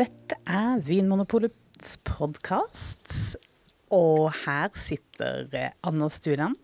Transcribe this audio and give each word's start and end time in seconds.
Dette 0.00 0.38
er 0.48 0.78
Vinmonopolets 0.80 1.98
podkast, 2.08 3.34
og 3.92 4.30
her 4.46 4.70
sitter 4.72 5.42
Anna 5.52 5.74
Anders 5.84 6.14
Stuland, 6.16 6.54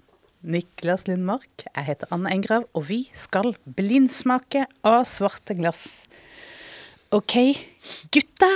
Niklas 0.40 1.04
Lundmark, 1.04 1.66
jeg 1.66 1.84
heter 1.84 2.08
Anne 2.16 2.32
Engrav, 2.32 2.64
og 2.72 2.86
vi 2.88 3.02
skal 3.12 3.52
blindsmake 3.76 4.62
av 4.88 5.02
svarte 5.10 5.52
glass. 5.58 6.06
OK, 7.12 7.36
gutta, 8.08 8.48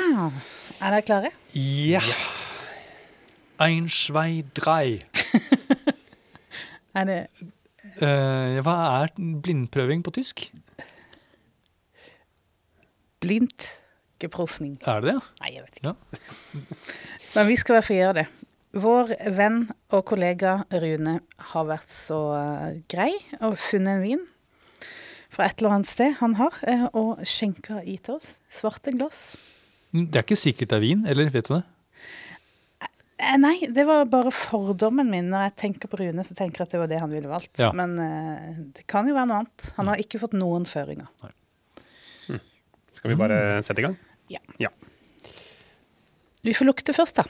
er 0.80 0.96
dere 0.96 1.04
klare? 1.10 1.32
Ja. 1.52 2.00
Ein, 3.60 3.90
zwei, 3.92 4.46
drei. 4.56 4.96
Er 6.96 7.04
det 7.06 7.18
uh, 8.00 8.56
hva 8.64 8.78
er 9.04 9.12
blindprøving 9.14 10.00
på 10.02 10.10
tysk? 10.16 10.48
blindt 13.20 13.68
geprofning? 14.20 14.76
Er 14.86 15.00
det 15.04 15.14
det? 15.14 15.20
Nei, 15.40 15.50
jeg 15.56 15.64
vet 15.66 15.80
ikke. 15.80 15.94
Ja. 15.94 16.60
Men 17.36 17.48
vi 17.50 17.56
skal 17.60 17.74
i 17.74 17.78
hvert 17.78 17.88
fall 17.88 18.00
gjøre 18.00 18.18
det. 18.20 18.26
Vår 18.80 19.08
venn 19.34 19.56
og 19.90 20.04
kollega 20.06 20.52
Rune 20.70 21.16
har 21.52 21.64
vært 21.66 21.90
så 21.90 22.18
eh, 22.38 22.76
grei 22.92 23.10
og 23.40 23.56
funnet 23.58 23.96
en 23.96 24.04
vin 24.04 24.20
fra 25.30 25.46
et 25.48 25.58
eller 25.62 25.76
annet 25.76 25.90
sted 25.90 26.14
han 26.20 26.36
har, 26.38 26.54
eh, 26.70 26.84
og 26.94 27.18
skjenka 27.26 27.80
i 27.86 27.96
til 28.02 28.16
oss. 28.20 28.36
Svarte 28.50 28.94
glass. 28.94 29.32
Mm, 29.94 30.04
Det 30.10 30.20
er 30.20 30.26
ikke 30.26 30.38
sikkert 30.38 30.70
det 30.70 30.78
er 30.78 30.84
vin, 30.84 31.02
eller 31.10 31.30
vet 31.34 31.50
du 31.50 31.56
det? 31.56 31.64
Eh, 33.18 33.36
Nei, 33.42 33.56
det 33.74 33.84
var 33.90 34.06
bare 34.10 34.30
fordommen 34.34 35.10
min. 35.10 35.28
Når 35.34 35.48
jeg 35.48 35.56
tenker 35.64 35.90
på 35.90 35.98
Rune, 36.02 36.22
så 36.26 36.34
tenker 36.38 36.62
jeg 36.62 36.70
at 36.70 36.74
det 36.76 36.82
var 36.84 36.90
det 36.94 37.00
han 37.02 37.10
ville 37.14 37.30
valgt. 37.30 37.52
Ja. 37.62 37.72
Men 37.74 37.94
det 38.74 38.86
kan 38.90 39.06
jo 39.10 39.14
være 39.18 39.30
noe 39.30 39.42
annet. 39.42 39.66
Han 39.76 39.90
har 39.90 40.02
ikke 40.02 40.18
fått 40.22 40.34
noen 40.38 40.66
føringer. 40.66 41.10
Skal 42.94 43.12
vi 43.14 43.18
bare 43.18 43.36
sette 43.64 43.80
i 43.82 43.86
gang? 43.86 43.98
Ja. 44.30 44.40
Ja. 44.62 44.70
Du 46.40 46.52
får 46.56 46.68
lukte 46.70 46.94
først, 46.96 47.20
da. 47.20 47.26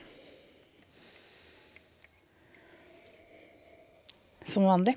Som 4.46 4.66
vanlig. 4.68 4.96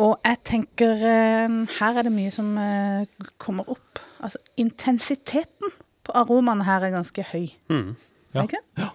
Og 0.00 0.16
jeg 0.24 0.38
tenker 0.48 1.02
eh, 1.04 1.54
Her 1.78 1.98
er 2.00 2.06
det 2.08 2.14
mye 2.14 2.32
som 2.32 2.48
eh, 2.60 3.04
kommer 3.42 3.68
opp. 3.72 4.00
Altså 4.22 4.40
intensiteten 4.60 5.74
på 6.02 6.14
aromaene 6.18 6.64
her 6.66 6.86
er 6.86 6.94
ganske 6.94 7.24
høy. 7.32 7.52
Mm. 7.70 7.94
Ja. 8.34 8.44
Ikke 8.46 8.60
ja. 8.80 8.88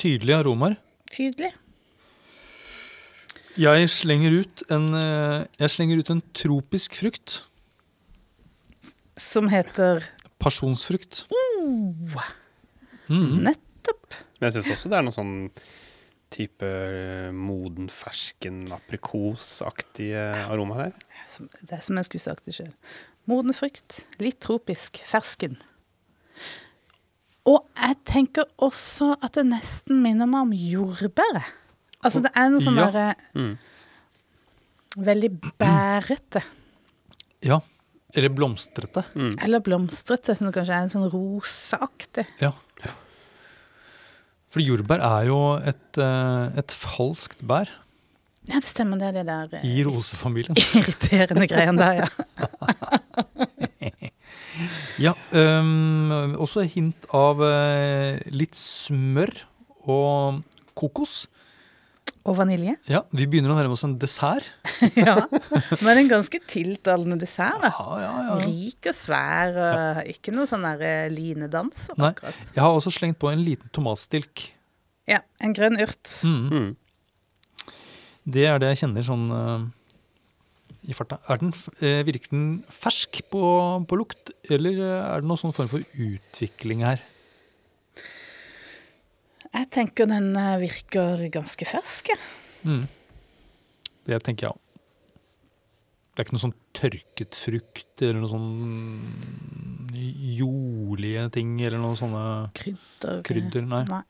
Tydelige 0.00 0.40
aromaer. 0.42 0.78
Tydelig. 1.12 1.52
Jeg 3.54 3.90
slenger 3.92 4.40
ut 4.42 4.64
en, 4.74 4.88
eh, 4.98 5.44
jeg 5.60 5.70
slenger 5.70 6.02
ut 6.02 6.10
en 6.10 6.22
tropisk 6.34 6.96
frukt. 6.98 7.44
Som 9.20 9.48
heter 9.52 10.02
Pasjonsfrukt. 10.42 11.26
oh, 11.30 11.53
Mm. 11.64 13.42
Nettopp. 13.44 14.14
Men 14.40 14.48
jeg 14.50 14.54
syns 14.58 14.70
også 14.78 14.90
det 14.92 14.98
er 14.98 15.04
noe 15.06 15.14
sånn 15.16 15.34
type 16.34 16.66
eh, 16.66 17.28
moden 17.36 17.90
fersken 17.92 18.64
aprikosaktige 18.74 20.22
aroma 20.48 20.78
her. 20.80 20.94
Det 21.62 21.76
er 21.76 21.82
som 21.84 21.96
jeg 22.00 22.08
skulle 22.08 22.24
sagt 22.24 22.48
det 22.48 22.56
sjøl. 22.56 22.72
Moden 23.30 23.54
frukt. 23.56 24.00
Litt 24.20 24.40
tropisk. 24.44 24.98
Fersken. 25.08 25.58
Og 27.48 27.60
jeg 27.76 27.96
tenker 28.08 28.48
også 28.64 29.12
at 29.22 29.36
det 29.36 29.44
nesten 29.50 30.00
minner 30.04 30.26
meg 30.28 30.46
om 30.48 30.52
jordbæret. 30.56 31.52
Altså 32.04 32.20
det 32.24 32.32
er 32.36 32.50
noe 32.52 32.60
sånn 32.64 32.76
Ja. 32.80 32.90
derre 32.90 33.14
Mm. 33.34 33.54
veldig 34.96 35.30
bærete. 35.60 36.42
Ja. 37.44 37.60
Eller 38.14 38.30
blomstrete. 38.30 39.02
Mm. 39.18 39.32
Eller 39.42 39.62
blomstrete, 39.64 40.36
som 40.38 40.52
kanskje 40.54 40.76
er 40.76 40.86
en 40.86 40.92
sånn 40.92 41.08
roseaktig. 41.10 42.26
Ja. 42.42 42.52
For 44.54 44.62
jordbær 44.62 45.02
er 45.02 45.24
jo 45.26 45.38
et, 45.66 45.98
eh, 45.98 46.58
et 46.62 46.70
falskt 46.78 47.42
bær 47.42 47.66
Ja, 48.46 48.60
det 48.60 48.68
stemmer, 48.70 49.00
det 49.00 49.08
er 49.08 49.16
det 49.16 49.24
der 49.26 49.56
eh, 49.58 49.64
i 49.66 49.82
rosefamilien. 49.82 50.54
irriterende 50.78 51.48
greien 51.50 51.80
der, 51.80 52.04
ja. 52.04 52.08
Ja, 55.02 55.16
Um, 55.34 56.36
også 56.38 56.62
hint 56.70 57.08
av 57.10 57.40
eh, 57.42 58.20
litt 58.30 58.54
smør 58.54 59.32
og 59.90 60.44
kokos. 60.78 61.24
Og 62.24 62.38
vanilje. 62.38 62.74
Ja, 62.94 63.02
vi 63.12 63.26
begynner 63.28 63.52
å 63.52 63.56
nærme 63.58 63.74
oss 63.76 63.84
en 63.84 63.98
dessert. 64.00 64.46
ja. 64.96 65.18
Men 65.84 66.00
en 66.04 66.08
ganske 66.08 66.40
tiltalende 66.48 67.18
dessert. 67.20 67.60
da. 67.60 67.70
Ja, 67.74 67.98
ja, 68.00 68.12
ja. 68.30 68.38
Rik 68.46 68.88
og 68.88 68.96
svær, 68.96 69.58
og 69.60 70.08
ikke 70.14 70.32
noe 70.32 70.48
sånn 70.48 70.64
der 70.64 70.84
eh, 70.88 71.12
Nei. 72.00 72.10
akkurat. 72.14 72.40
Jeg 72.56 72.64
har 72.64 72.72
også 72.78 72.94
slengt 72.96 73.20
på 73.20 73.28
en 73.32 73.44
liten 73.44 73.68
tomatstilk. 73.76 74.46
Ja, 75.10 75.20
en 75.44 75.52
grønn 75.52 75.76
urt. 75.84 76.08
Mm. 76.24 76.48
Mm. 76.48 76.70
Det 78.24 78.46
er 78.48 78.56
det 78.62 78.70
jeg 78.72 78.80
kjenner 78.86 79.04
sånn 79.04 79.24
eh, 79.36 79.66
i 80.88 80.96
farta. 80.96 81.18
Er 81.28 81.42
den, 81.42 81.52
f- 81.52 81.68
eh, 81.84 82.00
virker 82.08 82.32
den 82.32 82.46
fersk 82.72 83.20
på, 83.32 83.42
på 83.88 83.98
lukt, 84.00 84.32
eller 84.48 84.80
eh, 84.80 85.02
er 85.12 85.20
det 85.20 85.28
noen 85.28 85.40
sånn 85.44 85.52
form 85.56 85.68
for 85.74 85.84
utvikling 85.92 86.86
her? 86.88 87.04
Jeg 89.54 89.68
tenker 89.70 90.08
den 90.10 90.32
eh, 90.38 90.56
virker 90.64 91.22
ganske 91.34 91.66
fersk. 91.68 92.10
Mm. 92.66 92.84
Det 94.08 94.18
tenker 94.26 94.48
jeg 94.48 94.56
òg. 94.56 94.60
Det 96.14 96.22
er 96.22 96.26
ikke 96.28 96.34
noe 96.36 96.44
sånn 96.44 96.56
tørket 96.78 97.38
frukt 97.38 98.02
eller 98.06 98.20
noe 98.22 98.30
sånn 98.30 98.50
jordlige 100.34 101.24
ting 101.34 101.56
eller 101.58 101.80
noen 101.82 101.98
sånne 101.98 102.22
Krydder. 102.54 103.22
krydder. 103.26 103.66
Nei. 103.66 103.82
Nei. 103.90 104.02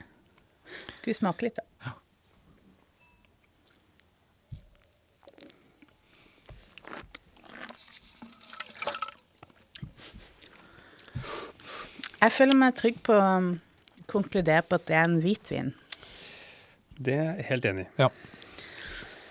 Skal 1.00 1.12
vi 1.12 1.16
smake 1.16 1.46
litt, 1.46 1.60
da? 1.60 1.92
Jeg 12.24 12.32
føler 12.32 12.56
meg 12.56 12.76
trygg 12.78 13.00
på 13.04 13.16
um, 13.20 13.48
konkludere 14.14 14.62
på 14.66 14.78
at 14.78 14.86
det 14.88 14.96
er 14.98 15.08
en 15.08 15.18
hvitvin. 15.22 15.72
Det 16.94 17.14
er 17.18 17.30
jeg 17.34 17.46
helt 17.50 17.68
enig 17.70 17.86
i. 17.86 17.90
Ja. 18.04 18.08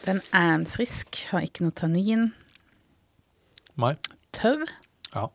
Den 0.03 0.19
er 0.35 0.49
en 0.57 0.65
frisk, 0.67 1.21
har 1.31 1.45
ikke 1.45 1.63
noe 1.63 1.75
tannin. 1.79 2.31
Nei. 3.79 3.95
Tørr, 4.35 4.67
Ja. 5.13 5.27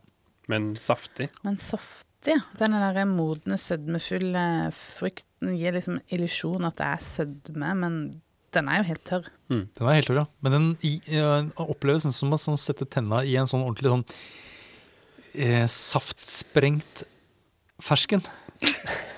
Men 0.48 0.76
saftig. 0.80 1.28
men 1.44 1.58
saftig. 1.58 2.32
ja. 2.32 2.40
Den 2.58 2.72
der 2.72 3.04
modne, 3.04 3.58
sødmefulle 3.58 4.72
frukten 4.72 5.56
gir 5.56 5.72
liksom 5.76 6.00
illusjon 6.08 6.64
at 6.64 6.76
det 6.78 6.86
er 6.86 7.02
sødme, 7.04 7.74
men 7.76 7.98
den 8.54 8.68
er 8.68 8.78
jo 8.78 8.88
helt 8.88 9.04
tørr. 9.04 9.28
Den 9.48 9.68
er 9.86 9.92
helt 9.98 10.08
tørr, 10.08 10.22
ja. 10.22 10.26
Men 10.40 10.52
den 10.52 10.68
i, 10.82 11.00
eh, 11.06 11.50
oppleves 11.56 12.08
som 12.16 12.32
å 12.32 12.40
sånn 12.40 12.58
sette 12.58 12.88
tenna 12.88 13.22
i 13.24 13.36
en 13.36 13.46
sånn 13.46 13.64
ordentlig 13.64 13.92
sånn 13.92 14.04
eh, 15.34 15.66
saftsprengt 15.66 17.04
fersken. 17.80 18.22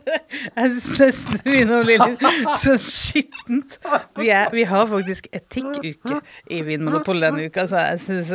Jeg 0.56 0.70
syns 0.72 0.98
nesten 1.00 1.38
det 1.38 1.44
begynner 1.46 1.82
å 1.82 1.86
bli 1.86 1.96
litt 2.00 2.24
sånn 2.64 2.80
skittent. 2.82 3.78
Vi, 4.18 4.28
er, 4.32 4.50
vi 4.54 4.64
har 4.68 4.88
faktisk 4.90 5.28
etikkuke 5.34 6.20
i 6.52 6.62
Vinmonopolet 6.66 7.30
denne 7.30 7.48
uka, 7.50 7.66
så 7.70 7.76
jeg 7.92 8.02
syns 8.06 8.28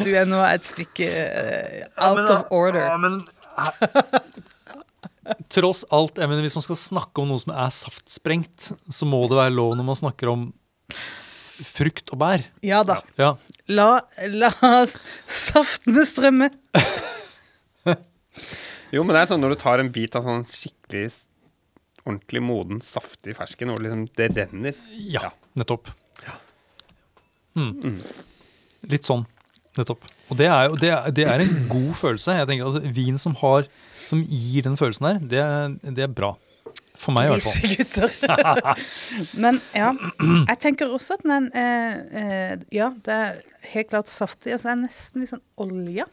du 0.00 0.10
er 0.14 0.26
nå 0.28 0.40
et 0.46 0.64
stykke 0.68 1.08
eh, 1.10 1.84
out 2.00 2.24
of 2.24 2.54
order. 2.54 2.84
Ja, 2.90 2.96
men 3.00 3.20
Tross 5.52 5.84
alt, 5.94 6.18
jeg 6.18 6.28
mener, 6.30 6.42
hvis 6.42 6.56
man 6.56 6.64
skal 6.64 6.78
snakke 6.80 7.22
om 7.22 7.28
noe 7.30 7.42
som 7.42 7.52
er 7.54 7.70
saftsprengt, 7.74 8.70
så 8.90 9.06
må 9.06 9.20
det 9.30 9.38
være 9.38 9.54
lov 9.54 9.76
når 9.78 9.86
man 9.86 9.98
snakker 10.00 10.26
om 10.32 10.48
frukt 11.60 12.10
og 12.14 12.18
bær. 12.22 12.40
Ja 12.66 12.80
da. 12.88 12.96
Ja, 13.20 13.34
La, 13.70 14.00
la 14.26 14.50
saftene 15.30 16.02
strømme. 16.08 16.48
Jo, 18.92 19.02
men 19.04 19.14
det 19.14 19.22
er 19.22 19.30
sånn 19.30 19.42
når 19.44 19.54
du 19.54 19.60
tar 19.62 19.78
en 19.82 19.90
bit 19.94 20.16
av 20.18 20.24
sånn 20.26 20.44
skikkelig 20.50 21.08
ordentlig 22.06 22.40
moden, 22.42 22.80
saftig 22.82 23.36
fersken, 23.38 23.70
og 23.74 23.82
liksom 23.84 24.06
det 24.18 24.30
renner. 24.36 24.74
ja, 24.96 25.28
Ja. 25.28 25.30
nettopp. 25.60 25.90
Mm. 27.58 27.98
Litt 28.90 29.04
sånn, 29.06 29.24
nettopp. 29.76 30.04
Og 30.30 30.38
det 30.38 30.46
er 30.48 30.68
jo 30.70 30.76
det 30.80 30.90
er, 30.94 31.10
det 31.14 31.24
er 31.28 31.42
en 31.44 31.66
god 31.68 31.90
følelse. 31.98 32.36
Jeg 32.38 32.48
tenker 32.48 32.68
altså, 32.70 32.92
Vin 32.96 33.18
som, 33.20 33.34
har, 33.42 33.66
som 34.06 34.22
gir 34.22 34.62
den 34.66 34.78
følelsen 34.80 35.08
der, 35.08 35.18
det, 35.32 35.42
er- 35.42 35.94
det 35.98 36.06
er 36.06 36.14
bra. 36.14 36.34
For 37.00 37.14
meg 37.16 37.26
i 37.26 37.32
hvert 37.32 37.44
fall. 37.46 37.56
Grisegutter. 37.64 38.86
Men 39.42 39.58
ja, 39.74 39.90
jeg 40.50 40.58
tenker 40.60 40.90
også 40.92 41.16
at 41.16 41.22
den 41.24 41.46
er 41.56 41.56
eh, 41.56 42.20
eh, 42.20 42.64
Ja, 42.76 42.90
det 43.06 43.14
er 43.16 43.38
helt 43.72 43.88
klart 43.92 44.10
saftig, 44.12 44.52
og 44.54 44.60
så 44.62 44.70
er 44.72 44.76
det 44.78 44.84
nesten 44.86 45.22
litt 45.24 45.32
sånn 45.32 45.44
olje. 45.64 46.04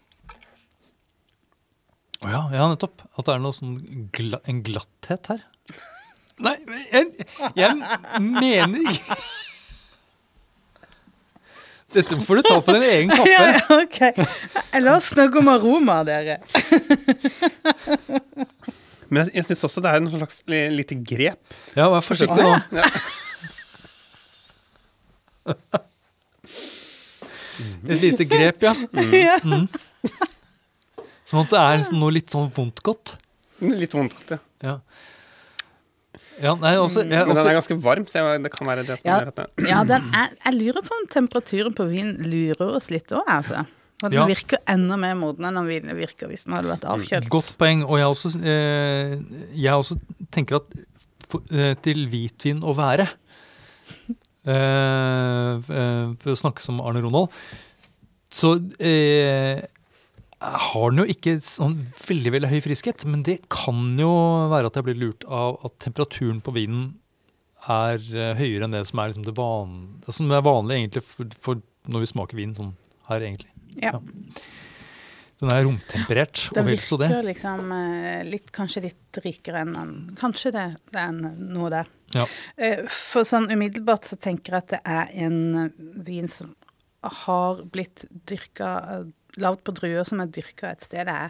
Å 2.25 2.27
ja, 2.31 2.41
ja, 2.55 2.63
nettopp. 2.71 2.97
At 3.17 3.25
det 3.27 3.33
er 3.35 3.39
noe 3.43 3.53
sånn 3.55 3.75
gla, 4.15 4.37
en 4.49 4.59
glatthet 4.65 5.23
her. 5.33 5.41
Nei, 6.45 6.55
men 6.69 6.79
jeg, 6.93 7.05
jeg 7.57 7.73
mener 8.21 8.79
ikke 8.91 9.15
Dette 11.95 12.13
får 12.21 12.35
du 12.35 12.41
ta 12.49 12.57
på 12.61 12.71
din 12.75 12.83
egen 12.83 13.09
kappe. 13.15 13.31
Ja, 13.31 13.45
ok. 13.77 13.99
La 14.83 14.91
oss 14.99 15.07
snakke 15.13 15.35
om 15.39 15.47
aroma, 15.53 16.01
dere. 16.05 16.35
Men 19.07 19.17
jeg, 19.23 19.29
jeg 19.37 19.43
syns 19.47 19.63
også 19.69 19.79
det 19.85 19.89
er 19.93 19.97
en 20.01 20.09
slags 20.11 20.37
li- 20.51 20.73
lite 20.75 20.95
grep. 20.99 21.39
Ja, 21.79 21.85
vær 21.93 22.03
forsiktig 22.03 22.43
nå. 22.43 22.53
ja. 22.75 22.83
Et 27.87 28.01
lite 28.03 28.25
grep, 28.29 28.59
ja. 28.67 28.73
Ja. 29.15 29.39
Som 31.27 31.41
at 31.44 31.51
det 31.51 31.59
er 31.59 31.77
liksom 31.81 32.00
noe 32.01 32.13
litt 32.15 32.31
sånn 32.33 32.50
vondt 32.56 32.79
godt. 32.88 33.15
Litt 33.59 33.95
vondt, 33.97 34.15
ja. 34.31 34.38
Ja. 34.63 34.77
Ja, 36.38 36.51
nei, 36.62 36.75
også, 36.77 37.01
jeg, 37.01 37.09
Men 37.09 37.31
den 37.31 37.33
også 37.33 37.50
er 37.50 37.56
ganske 37.57 37.75
varm, 37.81 38.03
så 38.09 38.21
jeg, 38.21 38.41
det 38.45 38.51
kan 38.53 38.68
være 38.69 38.83
det 38.85 39.00
som 39.00 39.07
Ja. 39.09 39.15
gjør 39.19 39.31
at 39.31 39.39
det 39.57 39.69
Ja, 39.71 39.79
den 39.89 40.06
er, 40.13 40.35
jeg 40.45 40.53
lurer 40.59 40.85
på 40.85 40.94
om 41.00 41.07
temperaturen 41.09 41.74
på 41.74 41.88
vin 41.89 42.12
lurer 42.29 42.75
oss 42.77 42.91
litt 42.94 43.09
òg, 43.12 43.25
altså. 43.27 43.63
Og 44.03 44.12
den 44.12 44.19
Ja. 44.19 44.25
virker 44.29 44.59
enda 44.69 44.95
mer 45.01 45.15
moden 45.18 45.45
enn 45.50 45.56
den 45.57 45.65
vinen 45.65 45.97
virker 45.97 46.29
hvis 46.29 46.44
den 46.45 46.53
hadde 46.53 46.69
vært 46.69 46.85
avkjølt. 46.85 47.30
Godt 47.33 47.56
poeng. 47.57 47.81
Og 47.88 47.97
jeg 47.97 48.06
også, 48.06 48.30
eh, 48.45 49.18
jeg 49.57 49.73
også 49.73 49.97
tenker 50.31 50.57
at 50.62 50.69
for, 51.27 51.41
eh, 51.51 51.73
til 51.81 52.06
hvitvin 52.07 52.62
å 52.62 52.75
være 52.77 53.09
eh, 54.45 55.53
eh, 55.57 56.13
For 56.21 56.31
å 56.33 56.38
snakke 56.38 56.62
som 56.62 56.80
Arne 56.83 57.01
Ronald, 57.01 57.33
så 58.31 58.53
eh, 58.80 59.62
har 60.41 60.91
den 60.93 61.01
jo 61.01 61.07
ikke 61.09 61.37
sånn 61.41 61.75
veldig 62.03 62.31
veldig 62.35 62.49
høy 62.51 62.59
friskhet. 62.67 63.05
Men 63.09 63.23
det 63.25 63.39
kan 63.53 63.79
jo 63.99 64.11
være 64.51 64.69
at 64.69 64.77
jeg 64.77 64.85
blir 64.89 64.99
lurt 65.01 65.25
av 65.25 65.57
at 65.65 65.77
temperaturen 65.83 66.41
på 66.45 66.53
vinen 66.55 66.91
er 67.67 67.97
eh, 68.13 68.35
høyere 68.37 68.67
enn 68.67 68.75
det 68.77 68.83
som 68.87 69.01
er, 69.01 69.09
liksom 69.11 69.25
det 69.27 69.33
van, 69.35 69.73
som 70.13 70.29
er 70.31 70.45
vanlig 70.45 70.77
egentlig 70.77 71.03
for, 71.03 71.33
for 71.43 71.63
når 71.89 72.03
vi 72.05 72.11
smaker 72.13 72.37
vin 72.39 72.53
sånn 72.55 72.75
her, 73.09 73.23
egentlig. 73.25 73.49
Ja. 73.81 73.97
Den 75.37 75.51
er 75.53 75.65
romtemperert, 75.67 76.47
Den 76.55 76.63
og 76.63 76.69
vel 76.71 76.79
så 76.85 76.97
det. 76.97 77.09
virker 77.11 77.27
liksom 77.27 77.73
eh, 77.75 78.21
litt, 78.25 78.47
kanskje 78.55 78.81
litt 78.87 79.19
rikere 79.25 79.61
enn 79.65 79.75
den 79.77 79.91
Kanskje 80.17 80.51
det, 80.55 80.63
det 80.93 81.01
er 81.03 81.11
noe 81.17 81.69
der. 81.73 81.91
Ja. 82.15 82.23
Eh, 82.57 82.85
For 82.89 83.27
sånn 83.27 83.49
umiddelbart 83.53 84.07
så 84.09 84.17
tenker 84.21 84.55
jeg 84.55 84.63
at 84.65 84.73
det 84.77 84.79
er 84.85 85.11
en 85.27 85.99
vin 86.07 86.29
som 86.31 86.55
har 87.09 87.62
blitt 87.71 88.06
dyrka 88.27 88.71
eh, 88.98 89.04
Lagd 89.38 89.59
på 89.63 89.74
druer 89.77 90.04
som 90.07 90.19
er 90.24 90.25
dyrka 90.33 90.71
et 90.74 90.81
sted 90.88 91.06
det 91.06 91.13
er 91.13 91.30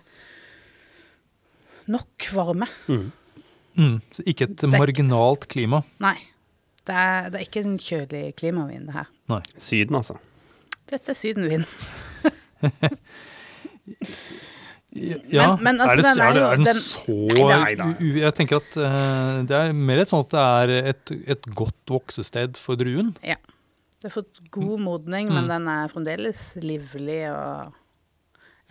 nok 1.91 2.27
varme. 2.33 2.67
mm. 2.87 3.11
Mm, 3.77 3.97
så 4.15 4.23
ikke 4.25 4.43
et 4.47 4.55
Det- 4.57 4.69
marginalt 4.73 5.47
klima. 5.47 5.83
Nei. 5.99 6.15
Det 6.87 6.95
er, 6.95 7.29
det 7.29 7.35
er 7.41 7.45
ikke 7.45 7.61
en 7.65 7.77
kjølig 7.77 8.23
klimavin, 8.39 8.85
det 8.87 8.93
her. 8.95 9.05
Nei. 9.29 9.41
Syden, 9.59 9.95
altså. 9.99 10.15
Dette 10.89 11.09
er 11.11 11.13
sydenvin. 11.19 11.65
Ja, 15.29 15.55
Men- 15.61 15.63
men 15.63 15.81
altså, 15.83 15.91
er, 15.91 16.01
det, 16.01 16.03
den 16.03 16.21
er 16.21 16.29
er, 16.31 16.39
jo- 16.39 16.47
er 16.47 16.55
den 16.55 16.65
den- 16.65 16.81
så 16.81 17.15
u- 18.01 18.19
Jeg 18.23 18.33
tenker 18.39 18.55
at 18.63 18.77
uh, 18.77 19.43
det 19.45 19.51
er 19.59 19.73
mer 19.73 19.99
et 20.01 20.09
sånt 20.09 20.33
at 20.33 20.67
det 20.71 20.79
er 20.79 20.89
et, 20.95 21.11
et 21.35 21.41
godt 21.55 21.75
voksested 21.91 22.57
for 22.57 22.75
druen. 22.79 23.13
Det 24.07 24.13
har 24.13 24.21
fått 24.23 24.39
god 24.55 24.79
modning, 24.79 25.27
Mm. 25.27 25.33
men 25.35 25.47
den 25.51 25.67
er 25.67 25.89
fremdeles 25.91 26.41
livlig 26.63 27.19
og 27.27 27.73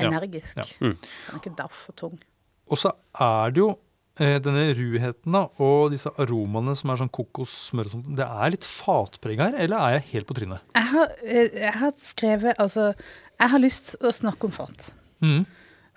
energisk. 0.01 0.57
Ja. 0.57 0.65
Mm. 0.81 0.95
Den 0.97 1.35
er 1.35 1.41
ikke 1.43 1.57
daff 1.59 1.89
og 1.91 1.97
tung. 2.01 2.15
Og 2.73 2.79
så 2.81 2.93
er 3.21 3.53
det 3.53 3.61
jo 3.63 3.69
eh, 4.19 4.39
denne 4.41 4.63
ruheten 4.79 5.37
da, 5.37 5.43
og 5.61 5.91
disse 5.93 6.09
aromaene 6.19 6.73
som 6.79 6.91
er 6.91 7.01
sånn 7.03 7.13
kokos, 7.13 7.53
smør 7.71 7.91
og 7.91 7.95
sånt. 7.99 8.09
Det 8.17 8.25
er 8.27 8.55
litt 8.55 8.65
fatpreg 8.65 9.43
her, 9.45 9.59
eller 9.61 9.77
er 9.77 9.99
jeg 9.99 10.07
helt 10.15 10.27
på 10.31 10.37
trynet? 10.39 10.65
Jeg 10.75 10.89
har, 10.95 11.13
eh, 11.23 11.51
jeg 11.61 11.75
har 11.83 11.93
skrevet 12.01 12.57
Altså, 12.59 12.95
jeg 13.39 13.53
har 13.53 13.61
lyst 13.61 13.93
til 13.99 14.09
å 14.09 14.15
snakke 14.17 14.45
om 14.49 14.57
fat. 14.57 14.89
Mm. 15.21 15.45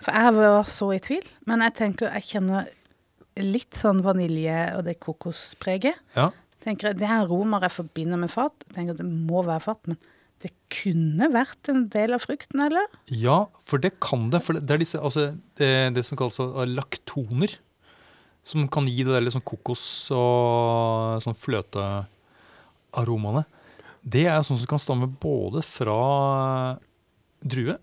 For 0.04 0.12
jeg 0.12 0.34
var 0.36 0.64
så 0.68 0.90
i 0.94 1.00
tvil. 1.00 1.24
Men 1.46 1.60
jeg 1.64 1.74
tenker 1.80 2.12
jeg 2.12 2.28
kjenner 2.34 2.68
litt 3.40 3.72
sånn 3.78 4.02
vanilje 4.04 4.76
og 4.76 4.84
det 4.84 4.98
kokospreget. 5.00 5.96
Ja. 6.16 6.30
Tenker 6.64 6.88
jeg, 6.90 6.98
Det 7.00 7.08
er 7.08 7.24
romer 7.30 7.60
jeg 7.64 7.72
forbinder 7.72 8.18
med 8.20 8.28
fat. 8.32 8.52
Jeg 8.68 8.74
tenker 8.76 8.94
Det 9.00 9.06
må 9.08 9.40
være 9.46 9.62
fat, 9.64 9.80
men 9.88 9.96
det 10.40 10.50
kunne 10.72 11.26
vært 11.34 11.68
en 11.68 11.82
del 11.92 12.14
av 12.16 12.22
frukten, 12.24 12.60
eller? 12.64 12.86
ja, 13.12 13.42
for 13.68 13.76
det 13.82 13.90
kan 14.00 14.30
det. 14.32 14.40
For 14.44 14.52
det 14.56 14.72
er 14.72 14.80
disse, 14.80 14.96
altså, 15.00 15.26
det, 15.60 15.68
det 15.96 16.04
som 16.08 16.16
kalles 16.16 16.38
laktoner, 16.72 17.52
som 18.48 18.64
kan 18.72 18.88
gi 18.88 19.02
det 19.04 19.12
der 19.18 19.28
sånn 19.34 19.44
kokos 19.44 19.82
og 20.16 21.20
sånn 21.26 21.36
fløtearomaene. 21.36 23.42
Det 24.00 24.24
er 24.32 24.40
sånn 24.48 24.56
som 24.62 24.70
kan 24.70 24.80
stamme 24.80 25.10
både 25.20 25.60
fra 25.66 25.98
drue 27.44 27.76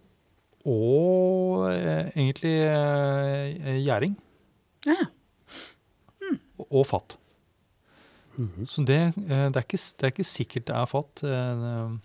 og 0.68 1.70
eh, 1.72 2.10
egentlig 2.18 2.56
eh, 2.66 3.78
gjæring 3.86 4.18
Ja. 4.90 4.98
og, 6.58 6.66
og 6.72 6.86
fat. 6.90 7.18
Så 8.69 8.84
det, 8.86 9.00
eh, 9.28 9.48
det, 9.50 9.56
er 9.57 9.66
ikke, 9.66 9.80
det 9.81 10.06
er 10.07 10.13
ikke 10.13 10.28
sikkert 10.28 10.68
det 10.69 10.75
er 10.78 10.89
fat. 10.92 11.24
eh, 11.25 11.95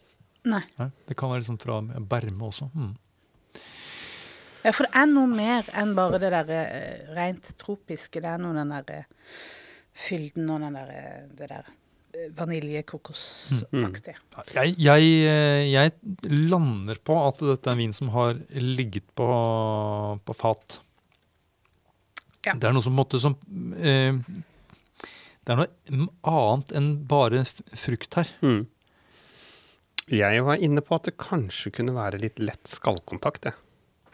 Nei. 0.43 0.63
Nei, 0.79 0.89
det 1.07 1.17
kan 1.19 1.31
være 1.31 1.45
liksom 1.45 1.59
fra 1.63 1.81
berme 2.11 2.49
også. 2.49 2.67
Mm. 2.75 2.95
Ja, 4.63 4.71
for 4.71 4.87
det 4.87 4.95
er 4.95 5.07
noe 5.11 5.29
mer 5.31 5.69
enn 5.79 5.93
bare 5.99 6.19
det 6.23 6.31
der 6.35 6.51
eh, 6.57 7.13
rent 7.15 7.53
tropiske. 7.59 8.23
Det 8.23 8.31
er 8.31 8.43
noe 8.43 8.55
den 8.57 8.73
der 8.75 8.91
eh, 8.95 9.07
fylden 10.07 10.51
og 10.55 10.61
den 10.65 10.77
der, 10.79 10.91
eh, 10.99 11.23
det 11.39 11.49
der 11.51 11.71
vaniljekokosaktige. 12.37 13.67
vanilje-kokosaktige. 13.73 14.55
Jeg, 14.55 14.75
jeg, 14.79 15.03
jeg 15.73 15.93
lander 16.51 16.99
på 17.03 17.17
at 17.27 17.41
dette 17.43 17.71
er 17.71 17.77
en 17.77 17.83
vin 17.83 17.95
som 17.97 18.11
har 18.15 18.37
ligget 18.59 19.07
på, 19.19 19.27
på 20.27 20.37
fat. 20.37 20.81
Ja. 22.45 22.55
Det 22.59 22.67
er 22.69 22.75
noe 22.75 22.83
som 22.85 22.95
måtte, 22.99 23.21
som 23.23 23.37
eh, 23.79 24.19
Det 25.43 25.55
er 25.57 25.71
noe 25.99 26.33
annet 26.33 26.73
enn 26.79 26.91
bare 27.11 27.43
frukt 27.75 28.15
her. 28.19 28.31
Mm. 28.47 28.67
Jeg 30.13 30.45
var 30.47 30.63
inne 30.63 30.83
på 30.85 30.97
at 30.99 31.09
det 31.09 31.17
kanskje 31.19 31.73
kunne 31.79 31.95
være 31.97 32.21
litt 32.23 32.39
lett 32.43 32.71
skallkontakt, 32.71 33.49
jeg. 33.51 33.59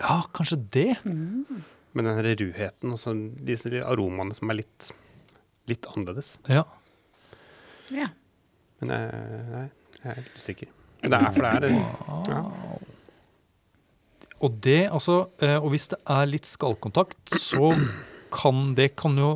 Ja, 0.01 0.23
kanskje 0.33 0.61
det. 0.73 0.91
Med 1.05 2.07
den 2.07 2.21
ruheten 2.23 2.95
og 2.95 3.23
disse 3.45 3.73
aromaene 3.83 4.37
som 4.37 4.53
er 4.53 4.61
litt, 4.61 4.91
litt 5.71 5.89
annerledes. 5.91 6.37
Ja. 6.49 6.65
Ja. 7.93 8.11
Men 8.81 8.95
jeg, 8.95 9.25
nei, 9.49 9.65
jeg 9.99 10.13
er 10.13 10.21
litt 10.21 10.37
usikker. 10.37 10.73
Men 11.03 11.15
det 11.15 11.19
er 11.19 11.35
for 11.35 11.49
det 11.49 11.69
er 11.69 12.33
ja. 12.33 12.41
Og 14.39 14.55
det, 14.63 14.81
altså 14.95 15.15
eh, 15.43 15.57
Og 15.59 15.73
hvis 15.73 15.89
det 15.91 15.99
er 16.11 16.29
litt 16.31 16.47
skallkontakt, 16.47 17.35
så 17.43 17.73
kan 18.35 18.75
det 18.79 18.93
kan 18.99 19.19
jo 19.19 19.33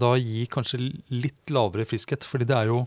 da 0.00 0.12
gi 0.20 0.46
kanskje 0.50 0.78
litt 1.12 1.52
lavere 1.52 1.84
friskhet, 1.88 2.24
fordi 2.24 2.46
det 2.48 2.56
er 2.56 2.70
jo 2.72 2.84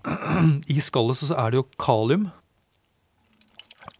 I 0.74 0.78
skallet 0.80 1.18
så 1.20 1.34
er 1.36 1.52
det 1.52 1.60
jo 1.60 1.66
kalium. 1.80 2.28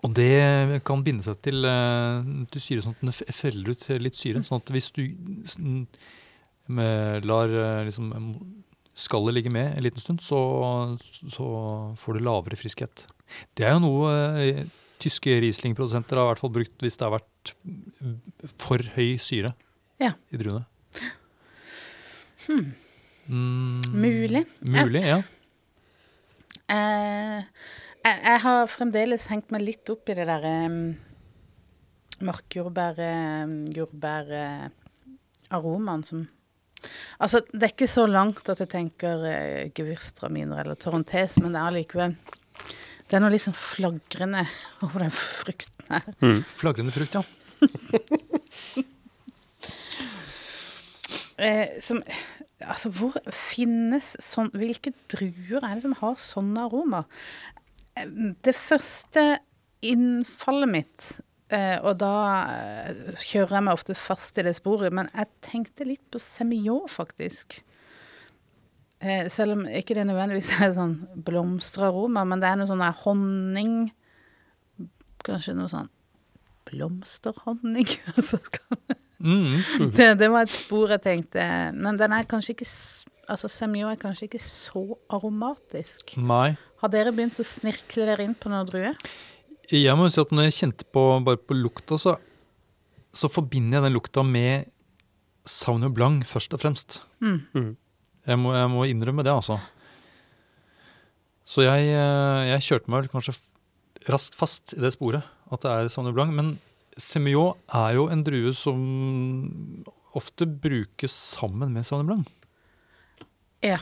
Og 0.05 0.15
det 0.17 0.81
kan 0.87 1.03
binde 1.05 1.25
seg 1.27 1.41
til, 1.45 1.65
eh, 1.69 2.31
til 2.53 2.63
syre, 2.65 2.85
sånn 2.85 2.95
at 2.97 3.05
den 3.05 3.37
feller 3.37 3.75
ut 3.75 3.85
litt 4.01 4.17
syre. 4.17 4.41
Sånn 4.47 4.61
at 4.63 4.73
hvis 4.73 4.89
du 4.97 5.03
med, 6.71 7.27
lar 7.29 7.53
eh, 7.53 7.85
liksom, 7.89 8.13
skallet 8.97 9.37
ligge 9.37 9.53
med 9.53 9.75
en 9.75 9.85
liten 9.85 10.01
stund, 10.01 10.23
så, 10.25 10.41
så 11.33 11.49
får 12.01 12.17
du 12.17 12.25
lavere 12.25 12.59
friskhet. 12.61 13.05
Det 13.57 13.67
er 13.69 13.77
jo 13.77 13.85
noe 13.85 14.13
eh, 14.41 14.63
tyske 15.01 15.37
Riesling-produsenter 15.45 16.17
har 16.21 16.29
i 16.29 16.33
hvert 16.35 16.43
fall 16.45 16.55
brukt 16.55 16.85
hvis 16.85 16.97
det 17.01 17.07
har 17.07 17.17
vært 17.19 17.55
for 18.61 18.85
høy 18.97 19.15
syre 19.23 19.55
Ja. 20.01 20.15
i 20.33 20.41
druene. 20.41 20.65
Mm, 22.49 23.81
Mulig. 23.93 24.45
Mulig, 24.67 25.05
ja. 25.07 25.21
Eh, 26.71 27.39
jeg, 28.01 28.17
jeg 28.25 28.41
har 28.45 28.71
fremdeles 28.71 29.27
hengt 29.31 29.53
meg 29.55 29.65
litt 29.67 29.91
opp 29.93 30.11
i 30.11 30.17
det 30.19 30.27
derre 30.29 30.53
um, 30.71 30.83
markjordbær, 32.27 33.01
um, 33.47 33.57
eh, 33.71 34.69
som 36.09 36.29
Altså, 37.21 37.43
det 37.53 37.67
er 37.67 37.73
ikke 37.75 37.91
så 37.93 38.07
langt 38.09 38.47
at 38.49 38.63
jeg 38.63 38.73
tenker 38.73 39.25
uh, 39.27 39.71
gevirstraminer 39.77 40.63
eller 40.63 40.79
torrentes, 40.81 41.37
men 41.43 41.53
det 41.53 41.61
er 41.61 41.73
allikevel 41.73 42.15
Det 43.05 43.19
er 43.19 43.25
noe 43.25 43.35
liksom 43.35 43.57
flagrende 43.59 44.47
over 44.87 45.05
den 45.05 45.13
frukten 45.15 45.91
her. 45.91 46.43
Flagrende 46.49 46.95
frukt, 46.95 47.19
ja. 47.19 47.25
Eh, 51.41 51.79
som 51.81 52.03
Altså, 52.61 52.91
hvor 52.93 53.15
finnes 53.33 54.11
sånn 54.21 54.51
Hvilke 54.53 54.91
druer 55.09 55.63
er 55.65 55.79
det 55.79 55.85
som 55.87 55.95
har 56.03 56.19
sånne 56.21 56.67
aromaer? 56.67 57.07
Eh, 57.97 58.05
Det 58.45 58.53
første 58.59 59.23
innfallet 59.81 60.69
mitt, 60.69 61.07
eh, 61.49 61.79
og 61.81 61.95
da 62.03 62.11
eh, 62.53 62.99
kjører 63.25 63.55
jeg 63.57 63.65
meg 63.65 63.79
ofte 63.79 63.95
fast 63.97 64.37
i 64.37 64.45
det 64.45 64.53
sporet, 64.59 64.93
men 64.93 65.09
jeg 65.17 65.31
tenkte 65.47 65.87
litt 65.89 66.03
på 66.13 66.21
semillon, 66.21 66.85
faktisk. 66.93 67.63
Eh, 69.01 69.25
selv 69.33 69.57
om 69.57 69.63
ikke 69.65 69.97
det 69.97 70.05
nødvendigvis 70.11 70.53
er 70.61 70.75
sånn 70.77 70.99
blomsteraroma, 71.25 72.27
men 72.29 72.43
det 72.45 72.51
er 72.51 72.61
noe 72.61 72.69
sånn 72.69 72.85
der 72.85 72.99
honning 73.07 73.73
Kanskje 75.25 75.57
noe 75.57 75.69
sånn 75.73 75.89
blomsterhonning? 76.69 77.89
altså, 78.17 78.37
kan- 78.53 79.01
Mm. 79.21 79.91
Det, 79.93 80.07
det 80.17 80.31
var 80.33 80.47
et 80.47 80.53
spor 80.55 80.89
jeg 80.95 81.03
tenkte 81.05 81.43
Men 81.77 81.99
den 82.01 82.15
er 82.17 82.25
kanskje 82.25 82.55
ikke 82.55 82.69
Altså, 83.31 83.51
semio 83.53 83.87
er 83.87 83.99
kanskje 84.01 84.27
ikke 84.27 84.41
så 84.43 84.81
aromatisk. 85.13 86.17
Nei. 86.19 86.57
Har 86.83 86.91
dere 86.91 87.13
begynt 87.15 87.39
å 87.39 87.47
snirkle 87.47 88.09
dere 88.09 88.25
inn 88.27 88.35
på 88.35 88.51
noen 88.51 88.67
druer? 88.67 88.97
Jeg 89.71 89.95
må 89.95 90.09
jo 90.09 90.15
si 90.17 90.19
at 90.19 90.33
når 90.35 90.49
jeg 90.49 90.57
kjente 90.57 90.87
på 90.91 91.05
bare 91.23 91.39
på 91.39 91.55
lukta, 91.55 91.95
så, 92.01 92.17
så 93.15 93.31
forbinder 93.31 93.79
jeg 93.79 93.87
den 93.87 93.95
lukta 93.95 94.25
med 94.27 94.67
Sauvignon 95.47 95.95
Blanc 95.95 96.27
først 96.27 96.57
og 96.57 96.63
fremst. 96.65 96.99
Mm. 97.23 97.77
Jeg 98.27 98.41
må, 98.43 98.57
jeg 98.57 98.73
må 98.73 98.89
innrømme 98.91 99.23
det, 99.27 99.37
altså. 99.37 99.61
Så 101.47 101.63
jeg, 101.69 101.87
eh, 101.95 102.49
jeg 102.51 102.67
kjørte 102.67 102.91
meg 102.91 103.05
vel 103.05 103.13
kanskje 103.15 103.37
raskt 104.11 104.35
fast 104.39 104.75
i 104.75 104.83
det 104.83 104.93
sporet, 104.97 105.23
at 105.55 105.63
det 105.63 105.71
er 105.71 105.93
Sauvignon 105.93 106.19
Blanc. 106.19 106.35
Men 106.35 106.51
Semillon 107.01 107.59
er 107.75 107.97
jo 107.97 108.07
en 108.13 108.25
drue 108.27 108.53
som 108.57 108.81
ofte 110.17 110.47
brukes 110.47 111.15
sammen 111.15 111.73
med 111.75 111.87
Sauvignon 111.87 112.11
Blanc. 112.11 112.31
Ja. 113.65 113.79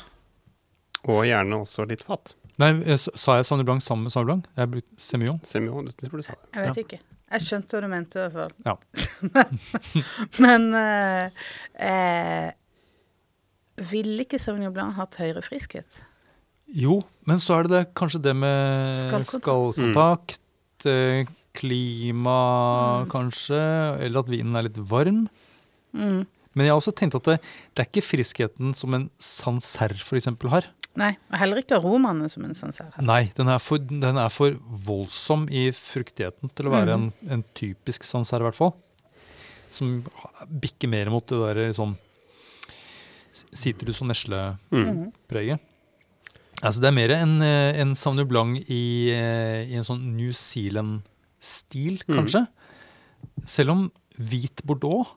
Og 1.07 1.25
gjerne 1.29 1.63
også 1.63 1.87
litt 1.89 2.05
fat. 2.07 2.35
Nei, 2.59 2.73
eh, 2.85 2.99
sa 2.99 3.39
jeg 3.39 3.47
Sauvignon 3.49 3.69
Blanc 3.71 3.87
sammen 3.87 4.09
med 4.09 4.15
Sauvignon 4.15 4.43
Blanc? 4.43 4.59
Jeg 4.59 4.73
brukte 4.75 5.05
Semillon. 5.09 5.41
Semillon, 5.47 5.87
det 5.89 5.97
tror 6.03 6.19
du 6.19 6.27
sa 6.27 6.37
det. 6.37 6.51
Jeg 6.55 6.69
vet 6.69 6.83
ikke. 6.85 7.01
Jeg 7.29 7.45
skjønte 7.45 7.77
hva 7.77 7.85
du 7.85 7.91
mente, 7.93 8.19
i 8.19 8.23
hvert 8.25 8.37
fall. 8.39 8.55
Ja. 8.65 8.75
Men 10.45 10.69
eh, 10.79 11.47
eh, 11.89 12.51
ville 13.91 14.25
ikke 14.25 14.41
Sauvignon 14.41 14.75
Blanc 14.75 14.97
hatt 14.99 15.19
høyere 15.21 15.45
friskhet? 15.45 16.05
Jo, 16.69 16.99
men 17.25 17.41
så 17.41 17.55
er 17.57 17.65
det, 17.65 17.71
det 17.73 17.95
kanskje 17.97 18.21
det 18.21 18.35
med 18.37 18.99
Skallkontakt. 19.01 19.41
skallkontakt, 19.41 20.85
eh, 20.85 21.31
klima 21.59 22.39
Mm. 23.05 23.11
kanskje, 23.13 23.61
eller 24.05 24.25
at 24.25 24.33
vinen 24.33 24.57
er 24.57 24.69
litt 24.69 24.79
varm. 24.79 25.29
Mm. 25.93 26.27
Men 26.55 26.67
jeg 26.67 26.73
har 26.73 26.81
også 26.81 26.95
tenkt 26.97 27.15
at 27.19 27.29
det, 27.29 27.39
det 27.75 27.85
er 27.85 27.89
ikke 27.91 28.07
friskheten 28.07 28.75
som 28.75 28.95
en 28.95 29.09
Sancerre 29.23 29.99
f.eks. 29.99 30.31
har. 30.51 30.71
Nei, 30.99 31.13
og 31.31 31.39
heller 31.39 31.61
ikke 31.63 31.77
aromaene 31.77 32.27
som 32.33 32.45
en 32.47 32.57
sanserre. 32.59 32.91
ser. 32.97 33.07
Nei, 33.07 33.31
den 33.37 33.51
er, 33.53 33.61
for, 33.63 33.79
den 33.79 34.19
er 34.19 34.33
for 34.35 34.57
voldsom 34.89 35.47
i 35.55 35.69
fruktigheten 35.77 36.51
til 36.59 36.67
å 36.67 36.75
være 36.75 36.97
mm. 36.97 37.05
en, 37.05 37.33
en 37.37 37.45
typisk 37.55 38.07
Sancerre, 38.09 38.43
i 38.43 38.49
hvert 38.49 38.59
fall. 38.59 38.75
Som 39.71 40.01
bikker 40.49 40.91
mer 40.91 41.13
mot 41.13 41.27
det 41.29 41.39
der 41.39 41.75
sånn 41.77 41.95
sitrus- 43.55 44.01
og 44.03 44.09
neslepreget. 44.11 45.61
Mm. 45.61 45.65
Altså, 46.59 46.83
det 46.83 46.89
er 46.89 46.97
mer 46.97 47.15
en, 47.15 47.37
eh, 47.47 47.79
en 47.79 47.95
Sauvignon 47.95 48.27
Blanc 48.27 48.59
i, 48.67 49.13
eh, 49.15 49.69
i 49.71 49.79
en 49.79 49.87
sånn 49.87 50.03
New 50.17 50.33
Zealand-stil, 50.35 51.05
Mhm. 52.09 52.17
kanskje. 52.19 52.43
Selv 53.45 53.71
om 53.75 53.93
hvit 54.19 54.63
Bordeaux 54.67 55.15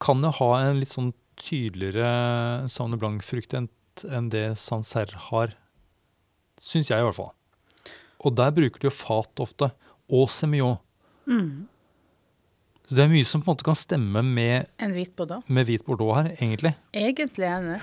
kan 0.00 0.22
jo 0.22 0.30
ha 0.30 0.50
en 0.68 0.80
litt 0.80 0.90
sånn 0.94 1.12
tydeligere 1.36 2.68
Sauvignon 2.70 2.98
Blanc-frukt 3.00 3.54
enn 3.58 4.28
det 4.30 4.56
Sancerre 4.58 5.18
har. 5.30 5.54
Syns 6.60 6.88
jeg, 6.90 6.98
i 7.00 7.06
hvert 7.06 7.18
fall. 7.18 7.32
Og 8.24 8.34
der 8.38 8.50
bruker 8.54 8.78
de 8.82 8.86
jo 8.88 8.94
fat 8.94 9.42
ofte. 9.42 9.72
Og 10.12 10.28
semillon. 10.30 10.78
Mm. 11.26 11.66
Så 12.88 12.96
det 12.98 13.04
er 13.04 13.08
mye 13.12 13.24
som 13.26 13.40
på 13.42 13.48
en 13.50 13.54
måte 13.56 13.64
kan 13.64 13.78
stemme 13.78 14.22
med, 14.26 14.66
En 14.78 14.92
hvit 14.92 15.14
bordeaux. 15.16 15.42
med 15.48 15.66
hvit 15.66 15.84
Bordeaux 15.86 16.14
her, 16.18 16.32
egentlig. 16.36 16.74
Egentlig 16.92 17.46
er 17.48 17.62
det. 17.62 17.80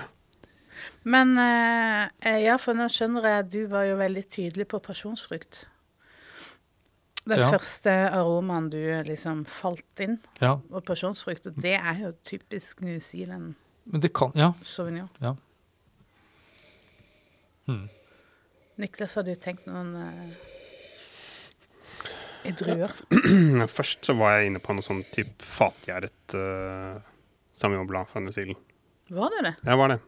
Men 1.04 1.36
eh, 1.38 2.38
ja, 2.44 2.56
for 2.56 2.74
nå 2.74 2.86
skjønner 2.92 3.22
jeg 3.26 3.44
at 3.44 3.50
du 3.50 3.66
var 3.72 3.84
jo 3.88 3.96
veldig 4.00 4.22
tydelig 4.30 4.68
på 4.68 4.80
pasjonsfrukt. 4.80 5.64
Den 7.28 7.38
Ja. 7.38 7.50
første 7.52 7.90
aromaen 8.10 8.70
du 8.70 8.78
liksom 9.04 9.44
falt 9.46 10.00
inn, 10.00 10.18
Ja, 10.40 10.54
og 10.72 10.84
pasjonsfrukt. 10.84 11.46
Og 11.46 11.54
det 11.60 11.74
er 11.76 11.94
jo 12.00 12.12
typisk 12.24 12.80
New 12.82 12.98
Zealand 13.00 13.54
men 13.86 14.00
det 14.00 14.12
kan 14.14 14.32
Ja. 14.34 14.52
sauvignon. 14.64 15.08
ja. 15.20 15.34
Hmm. 17.66 17.88
Niklas, 18.76 19.14
har 19.14 19.22
du 19.26 19.34
tenkt 19.36 19.66
noen 19.66 19.94
uh, 19.94 20.30
i 22.48 22.52
druer? 22.56 22.92
Først 23.76 24.06
så 24.08 24.14
var 24.16 24.38
jeg 24.38 24.50
inne 24.50 24.62
på 24.64 24.72
noe 24.74 24.82
sånn 24.84 25.02
type 25.12 25.44
fatgjæret 25.44 26.34
uh, 26.34 27.00
Sauvignon 27.52 27.86
Blanc 27.90 28.08
fra 28.08 28.20
New 28.24 28.32
Zealand. 28.32 28.56
Var 29.10 29.28
det 29.36 29.42
det? 29.48 29.54
Ja, 29.66 29.76
var 29.76 29.88
det. 29.88 30.00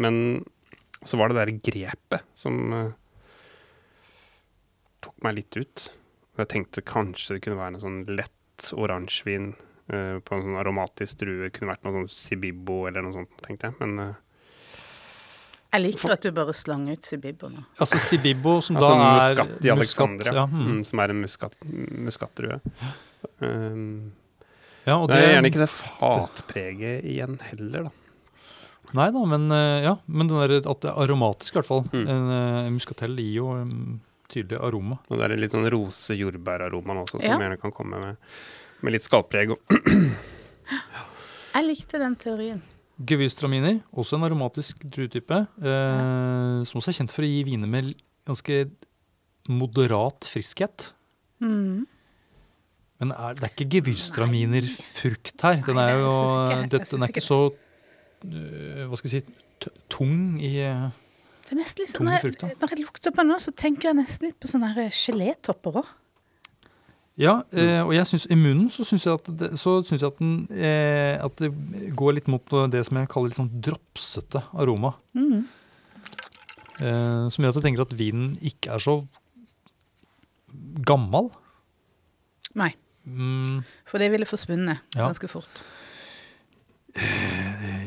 Men 0.00 0.44
så 1.04 1.18
var 1.20 1.28
det 1.32 1.36
der 1.40 1.52
grepet 1.70 2.24
som 2.36 2.72
uh, 2.72 2.92
tok 5.04 5.16
meg 5.26 5.36
litt 5.40 5.56
ut. 5.60 5.88
Jeg 6.40 6.52
tenkte 6.54 6.84
kanskje 6.86 7.36
det 7.36 7.44
kunne 7.44 7.60
være 7.60 7.76
en 7.76 7.82
sånn 7.82 8.00
lett 8.08 8.70
oransjevin 8.76 9.52
eh, 9.92 10.16
på 10.24 10.36
en 10.36 10.46
sånn 10.46 10.58
aromatisk 10.60 11.20
drue. 11.22 11.50
Kunne 11.54 11.74
vært 11.74 11.86
noe 11.86 12.00
sånn 12.00 12.10
Sibibbo 12.12 12.82
eller 12.90 13.04
noe 13.04 13.16
sånt, 13.20 13.32
tenkte 13.44 13.70
jeg. 13.70 13.78
Men 13.82 14.04
eh, 14.04 14.16
Jeg 15.74 15.84
liker 15.86 16.16
at 16.16 16.24
du 16.24 16.32
bare 16.36 16.54
slang 16.56 16.88
ut 16.90 17.06
Sibibbo 17.08 17.52
nå. 17.52 17.66
Altså 17.78 18.00
Sibibbo, 18.02 18.58
som 18.64 18.80
altså 18.80 18.90
da 18.94 19.04
er 19.04 19.12
muskat 19.20 19.68
i 19.68 19.74
Alexandria, 19.76 20.34
ja, 20.40 20.48
mm. 20.50 20.66
mm, 20.66 20.82
som 20.88 21.04
er 21.04 21.14
en 21.14 21.22
muskat, 21.26 21.56
muskatdrue. 22.08 22.60
Um, 23.44 24.12
ja, 24.86 24.96
og 24.96 25.10
det 25.10 25.18
er 25.20 25.34
gjerne 25.34 25.50
ikke 25.52 25.62
det 25.62 25.72
fatpreget 25.76 27.08
igjen 27.08 27.40
heller, 27.50 27.90
da. 27.90 27.96
Nei 28.96 29.06
da, 29.14 29.20
men, 29.28 29.44
eh, 29.54 29.84
ja, 29.84 29.92
men 30.10 30.26
den 30.26 30.40
der, 30.40 30.56
at 30.66 30.80
det 30.82 30.88
er 30.90 30.96
aromatisk, 31.04 31.54
i 31.54 31.60
hvert 31.60 31.68
fall. 31.68 31.84
Mm. 31.92 32.06
En, 32.10 32.30
en 32.34 32.72
muskatell 32.74 33.12
gir 33.20 33.36
jo 33.36 33.52
um, 33.60 34.00
tydelig 34.30 34.58
aroma. 34.62 34.98
Og 35.10 35.18
det 35.20 35.26
er 35.28 35.36
litt 35.40 35.52
sånn 35.54 35.68
rose-jordbæraromaen 35.74 37.02
også, 37.04 37.18
som 37.20 37.26
Ja. 37.28 37.38
gjerne 37.38 37.60
kan 37.60 37.72
komme 37.76 38.00
med, 38.00 38.16
med 38.82 38.92
litt 38.96 39.06
skallpreg. 39.06 39.54
ja. 39.56 39.56
Jeg 41.54 41.66
likte 41.66 41.98
den 41.98 42.14
teorien. 42.16 42.60
Gevystraminer, 43.00 43.80
også 43.96 44.18
en 44.18 44.26
aromatisk 44.28 44.84
druetype, 44.86 45.38
eh, 45.58 46.58
som 46.68 46.78
også 46.78 46.92
er 46.92 46.96
kjent 47.00 47.10
for 47.14 47.24
å 47.26 47.30
gi 47.30 47.40
viner 47.48 47.66
med 47.72 47.94
ganske 48.28 48.68
moderat 49.50 50.28
friskhet. 50.30 50.92
Mm. 51.42 51.86
Men 53.00 53.14
er, 53.16 53.34
det 53.38 53.46
er 53.48 53.54
ikke 53.54 53.70
gevyrstraminer-frukt 53.78 55.40
her. 55.42 55.62
Den 55.64 55.78
er 55.80 55.94
jo 55.96 56.10
Nei, 56.12 56.62
ikke- 56.66 56.70
det, 56.70 56.90
Den 56.90 57.02
er 57.02 57.08
ikke 57.08 57.24
så 57.24 57.38
uh, 57.50 58.88
Hva 58.90 58.96
skal 59.00 59.10
jeg 59.10 59.22
si 59.24 59.32
t- 59.64 59.72
tung 59.88 60.38
i 60.44 60.58
eh, 60.60 60.90
Det 61.50 61.56
er 61.56 61.58
nesten 61.64 61.82
litt 61.82 61.90
sånn, 61.90 62.06
når, 62.06 62.22
jeg, 62.22 62.56
når 62.60 62.70
jeg 62.70 62.78
lukter 62.84 63.10
på 63.10 63.24
den 63.24 63.32
nå, 63.32 63.36
så 63.42 63.50
tenker 63.58 63.88
jeg 63.90 63.96
nesten 63.98 64.28
litt 64.28 64.36
på 64.38 64.46
sånne 64.46 64.68
her 64.76 64.92
gelétopper 64.94 65.80
òg. 65.80 65.88
Ja, 67.18 67.32
eh, 67.52 67.80
og 67.82 67.90
jeg 67.92 68.06
synes, 68.06 68.26
i 68.30 68.36
munnen 68.38 68.68
så 68.70 68.84
syns 68.86 69.02
jeg, 69.04 69.18
at 69.18 69.26
det- 69.36 69.58
så 69.58 69.82
synes 69.84 70.00
jeg 70.00 70.12
at, 70.12 70.18
den, 70.22 70.46
eh, 70.54 71.18
at 71.20 71.34
det 71.42 71.50
går 71.98 72.14
litt 72.14 72.28
mot 72.30 72.46
det 72.70 72.84
som 72.86 72.96
jeg 72.96 73.08
kaller 73.10 73.28
litt 73.32 73.36
sånn 73.40 73.50
dropsete 73.60 74.44
aroma. 74.54 74.94
Mm. 75.12 75.42
Eh, 76.80 77.28
som 77.28 77.42
gjør 77.44 77.48
at 77.50 77.58
jeg 77.58 77.66
tenker 77.66 77.82
at 77.82 77.96
vinen 77.98 78.38
ikke 78.40 78.70
er 78.72 78.78
så 78.78 78.94
gammel. 80.86 81.32
Nei, 82.54 82.74
Mm, 83.06 83.64
for 83.88 83.98
det 83.98 84.10
ville 84.12 84.26
forsvunnet 84.28 84.78
Ja. 84.94 85.08
ganske 85.08 85.26
fort. 85.28 85.48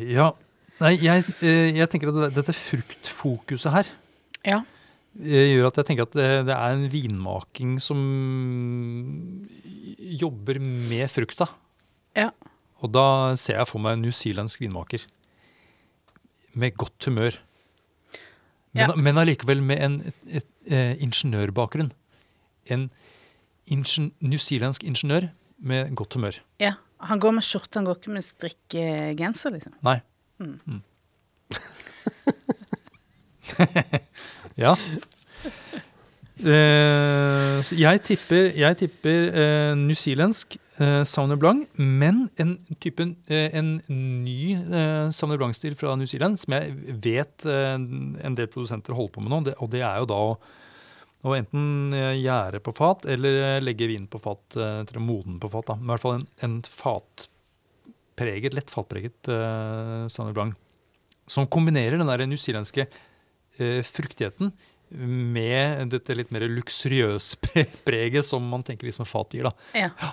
ja. 0.02 0.32
Nei, 0.84 0.98
jeg, 1.00 1.24
eh, 1.46 1.70
jeg 1.78 1.88
tenker 1.92 2.12
at 2.12 2.34
dette 2.36 2.54
fruktfokuset 2.58 3.72
her 3.72 3.88
Ja. 4.44 4.58
eh, 5.22 5.54
gjør 5.54 5.70
at 5.70 5.78
jeg 5.80 5.86
tenker 5.88 6.08
at 6.10 6.16
det, 6.18 6.30
det 6.50 6.56
er 6.56 6.74
en 6.76 6.90
vinmaking 6.92 7.78
som 7.82 8.00
jobber 10.24 10.60
med 10.60 11.08
frukta. 11.12 11.48
Ja. 12.18 12.30
Og 12.84 12.92
da 12.92 13.34
ser 13.40 13.60
jeg 13.62 13.70
for 13.70 13.80
meg 13.80 13.96
en 13.98 14.04
newzealandsk 14.04 14.60
vinmaker 14.66 15.06
med 16.60 16.76
godt 16.78 17.08
humør. 17.08 17.38
Men, 18.74 18.90
Ja. 18.90 18.96
men 18.96 19.16
allikevel 19.22 19.62
med 19.62 19.80
en 19.86 20.00
et, 20.02 20.16
et, 20.28 20.48
et, 20.68 20.98
ingeniørbakgrunn. 21.02 21.92
En 22.68 22.90
ingen, 23.68 24.12
newzealandsk 24.20 24.84
ingeniør 24.84 25.30
med 25.60 25.96
godt 25.96 26.14
humør. 26.16 26.40
ja. 26.60 26.74
Han 27.04 27.20
går 27.20 27.34
med 27.36 27.44
skjorte, 27.44 27.76
han 27.76 27.84
går 27.86 27.98
ikke 28.00 28.12
med 28.16 28.24
strikkegenser, 28.24 29.52
liksom. 29.52 29.74
Nei. 29.84 29.98
Mm. 30.44 30.60
Mm. 30.68 30.82
ja. 34.64 34.76
Uh, 36.44 37.62
jeg 37.78 38.02
tipper, 38.04 38.50
jeg 38.58 38.78
tipper 38.80 39.28
eh, 39.38 39.74
newzealandsk 39.80 40.58
uh, 40.80 41.04
Sauvignon 41.08 41.40
Blanc, 41.40 41.68
men 41.78 42.26
en 42.42 42.56
type 42.82 43.06
eh, 43.30 43.54
en 43.54 43.78
ny 43.88 44.56
uh, 44.58 45.12
Sauvignon 45.14 45.40
Blanc-stil 45.44 45.78
fra 45.80 45.94
New 45.96 46.10
Zealand, 46.10 46.42
som 46.42 46.58
jeg 46.58 46.98
vet 47.06 47.46
eh, 47.48 47.78
en 47.78 48.36
del 48.38 48.50
produsenter 48.52 48.98
holder 48.98 49.14
på 49.16 49.24
med 49.24 49.34
nå, 49.34 49.42
det, 49.48 49.56
og 49.62 49.72
det 49.72 49.86
er 49.86 50.02
jo 50.02 50.10
da 50.10 50.20
å, 50.32 50.36
å 51.24 51.38
enten 51.38 51.96
eh, 51.96 52.18
gjære 52.24 52.64
på 52.66 52.76
fat 52.76 53.08
eller 53.14 53.40
eh, 53.44 53.62
legge 53.64 53.88
vin 53.94 54.10
på 54.12 54.22
fat 54.24 54.58
eller 54.60 55.06
moden 55.06 55.40
på 55.40 55.52
fat. 55.54 55.70
Da. 55.70 55.78
Men 55.80 55.88
I 55.88 55.94
hvert 55.94 56.08
fall 56.08 56.20
en, 56.20 56.28
en 56.50 56.60
fatpreget, 58.14 58.54
lett 58.54 58.70
fatpreget 58.70 59.28
uh, 59.30 60.08
Sauvignon 60.08 60.34
Blanc, 60.34 60.56
som 61.28 61.48
kombinerer 61.48 61.98
den 61.98 62.08
der 62.08 62.26
newzealandske 62.28 62.88
uh, 62.88 63.82
fruktigheten 63.84 64.54
med 64.94 65.90
dette 65.90 66.14
litt 66.14 66.32
mer 66.32 66.46
luksuriøse 66.46 67.40
preget 67.88 68.26
som 68.26 68.44
man 68.46 68.64
tenker 68.64 68.86
liksom 68.86 69.06
fat 69.10 69.34
gir. 69.34 69.50
da. 69.50 69.54
Ja. 69.74 70.12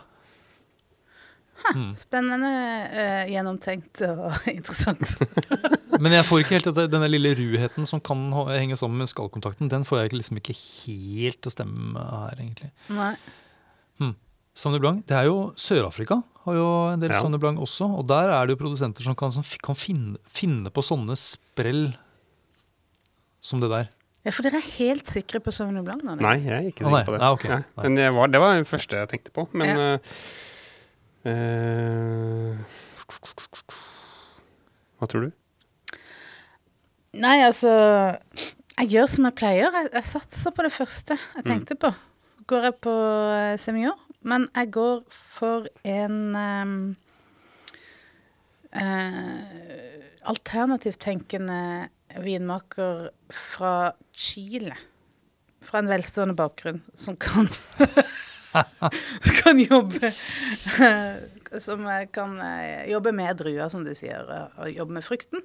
Mm. 1.77 1.91
Spennende, 1.93 2.49
uh, 2.89 3.27
gjennomtenkt 3.29 4.01
og 4.09 4.33
interessant. 4.49 5.19
Men 6.01 6.17
jeg 6.17 6.25
får 6.25 6.41
ikke 6.41 6.57
helt 6.57 6.71
denne 6.89 7.11
lille 7.11 7.35
ruheten 7.37 7.87
som 7.87 8.01
kan 8.01 8.31
henge 8.49 8.79
sammen 8.81 9.05
med 9.05 9.13
skallkontakten, 9.13 9.69
den 9.69 9.85
får 9.85 10.07
jeg 10.07 10.17
liksom 10.17 10.41
ikke 10.41 10.57
helt 10.57 11.43
til 11.43 11.53
å 11.53 11.55
stemme 11.59 12.09
her, 12.09 12.41
egentlig. 12.41 12.73
Nei. 12.89 13.13
Sauvignon 14.55 14.83
Blanc, 14.83 15.07
det 15.07 15.17
er 15.17 15.29
jo 15.29 15.53
Sør-Afrika 15.59 16.21
har 16.45 16.57
jo 16.57 16.69
en 16.93 17.01
del 17.03 17.13
Ja. 17.13 17.21
Sauvignon 17.21 17.41
Blanc 17.41 17.61
også, 17.63 17.87
og 18.01 18.07
der 18.09 18.31
er 18.35 18.47
det 18.47 18.57
jo 18.57 18.63
produsenter 18.65 19.03
som 19.05 19.15
kan, 19.15 19.31
som 19.31 19.45
kan 19.63 19.77
finne, 19.79 20.17
finne 20.27 20.71
på 20.71 20.83
sånne 20.83 21.17
sprell 21.17 21.97
som 23.41 23.61
det 23.61 23.71
der. 23.71 23.91
Ja, 24.25 24.31
for 24.37 24.45
dere 24.45 24.61
er 24.61 24.67
helt 24.77 25.09
sikre 25.09 25.41
på 25.41 25.53
Sauvignon 25.53 25.85
Blanc 25.85 26.03
Eller? 26.03 26.21
Nei, 26.21 26.37
jeg 26.45 26.53
er 26.53 26.67
ikke 26.69 26.85
sikker 26.85 26.99
ah, 26.99 27.05
på 27.07 27.13
det. 27.15 27.21
Nei, 27.23 27.31
okay. 27.37 27.51
Nei. 27.51 27.85
Men 27.85 27.97
det 27.97 28.09
var, 28.17 28.27
det 28.29 28.41
var 28.43 28.59
det 28.59 28.69
første 28.69 28.97
jeg 29.01 29.09
tenkte 29.15 29.33
på. 29.33 29.47
Men 29.53 29.69
Ja. 29.69 29.97
uh, 31.25 31.31
eh, 31.31 32.57
Hva 35.01 35.09
tror 35.09 35.25
du? 35.25 35.97
Nei, 37.17 37.41
altså 37.43 37.71
Jeg 38.79 38.89
gjør 38.93 39.09
som 39.09 39.25
jeg 39.25 39.35
pleier. 39.41 39.73
Jeg, 39.73 39.89
jeg 39.93 40.05
satser 40.05 40.53
på 40.53 40.63
det 40.63 40.73
første 40.73 41.17
jeg 41.17 41.45
Mm. 41.45 41.51
tenkte 41.51 41.75
på. 41.81 41.95
Går 42.47 42.63
jeg 42.69 42.75
på 42.81 42.93
uh, 42.93 43.57
Semillon? 43.57 43.99
Men 44.21 44.49
jeg 44.53 44.73
går 44.77 45.05
for 45.09 45.69
en 45.89 46.17
um, 46.37 46.75
uh, 48.77 50.01
alternativt 50.29 51.01
tenkende 51.01 51.89
vinmaker 52.21 53.09
fra 53.33 53.93
Chile. 54.13 54.77
Fra 55.65 55.81
en 55.81 55.91
velstående 55.91 56.37
bakgrunn, 56.37 56.83
som 56.97 57.17
kan 57.21 57.49
Som 58.51 59.37
kan 59.37 59.61
jobbe 59.61 60.11
Som 61.63 61.85
eh, 61.87 62.07
kan 62.11 62.41
eh, 62.41 62.89
jobbe 62.91 63.13
med 63.13 63.37
druer, 63.39 63.69
som 63.69 63.85
du 63.85 63.93
sier, 63.95 64.27
eh, 64.27 64.59
og 64.59 64.73
jobbe 64.75 64.97
med 64.97 65.07
frukten. 65.07 65.45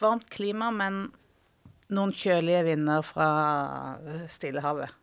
Varmt 0.00 0.28
klima, 0.32 0.70
men 0.74 1.02
noen 1.92 2.12
kjølige 2.16 2.64
vinder 2.70 3.04
fra 3.06 3.28
eh, 4.00 4.26
Stillehavet. 4.32 4.99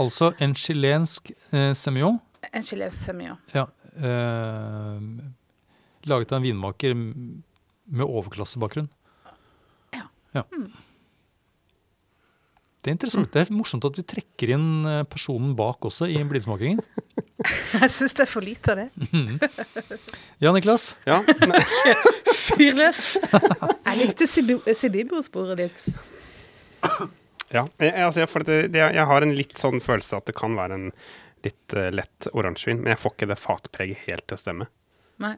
Altså 0.00 0.32
en 0.40 0.54
chilensk 0.56 1.32
eh, 1.52 1.72
semillon, 1.76 2.20
En 2.52 2.62
chilensk 2.64 3.02
semillon. 3.04 3.36
ja, 3.54 3.66
eh, 3.96 5.00
laget 6.08 6.32
av 6.32 6.38
en 6.40 6.42
vinmaker 6.46 6.94
med 6.96 8.06
overklassebakgrunn. 8.06 8.88
Ja. 10.34 10.42
Det 12.82 12.88
er 12.90 12.94
interessant. 12.96 13.28
Det 13.30 13.42
er 13.44 13.52
morsomt 13.54 13.84
at 13.84 13.98
vi 14.00 14.02
trekker 14.02 14.54
inn 14.56 14.84
eh, 14.88 15.02
personen 15.06 15.52
bak 15.54 15.84
også 15.86 16.08
i 16.10 16.16
blindsmakingen. 16.26 16.80
Jeg 17.82 17.90
syns 17.94 18.14
det 18.16 18.24
er 18.24 18.30
for 18.32 18.42
lite 18.42 18.72
av 18.72 18.80
det. 18.80 18.88
Ja, 20.42 20.50
Niklas? 20.56 20.96
Ja, 21.06 21.20
Fyr 21.22 22.00
Fyrløs. 22.56 23.02
Jeg 23.86 24.00
likte 24.00 24.26
Sibi- 24.30 24.74
Sibibo-sporet 24.74 25.62
ditt. 25.66 25.78
Ja. 27.52 27.66
Jeg, 27.78 27.92
altså, 28.06 28.20
jeg, 28.24 28.28
for 28.32 28.46
det, 28.48 28.58
det, 28.74 28.82
jeg 28.96 29.06
har 29.10 29.22
en 29.26 29.34
litt 29.36 29.56
sånn 29.60 29.80
følelse 29.84 30.16
at 30.18 30.26
det 30.30 30.34
kan 30.38 30.54
være 30.58 30.78
en 30.78 30.86
litt 31.44 31.74
uh, 31.76 31.88
lett 31.94 32.28
oransjevin, 32.32 32.80
men 32.84 32.92
jeg 32.94 33.00
får 33.02 33.14
ikke 33.16 33.28
det 33.32 33.38
fatpreget 33.42 34.04
helt 34.08 34.26
til 34.30 34.38
å 34.38 34.42
stemme. 34.42 34.68
Nei. 35.22 35.34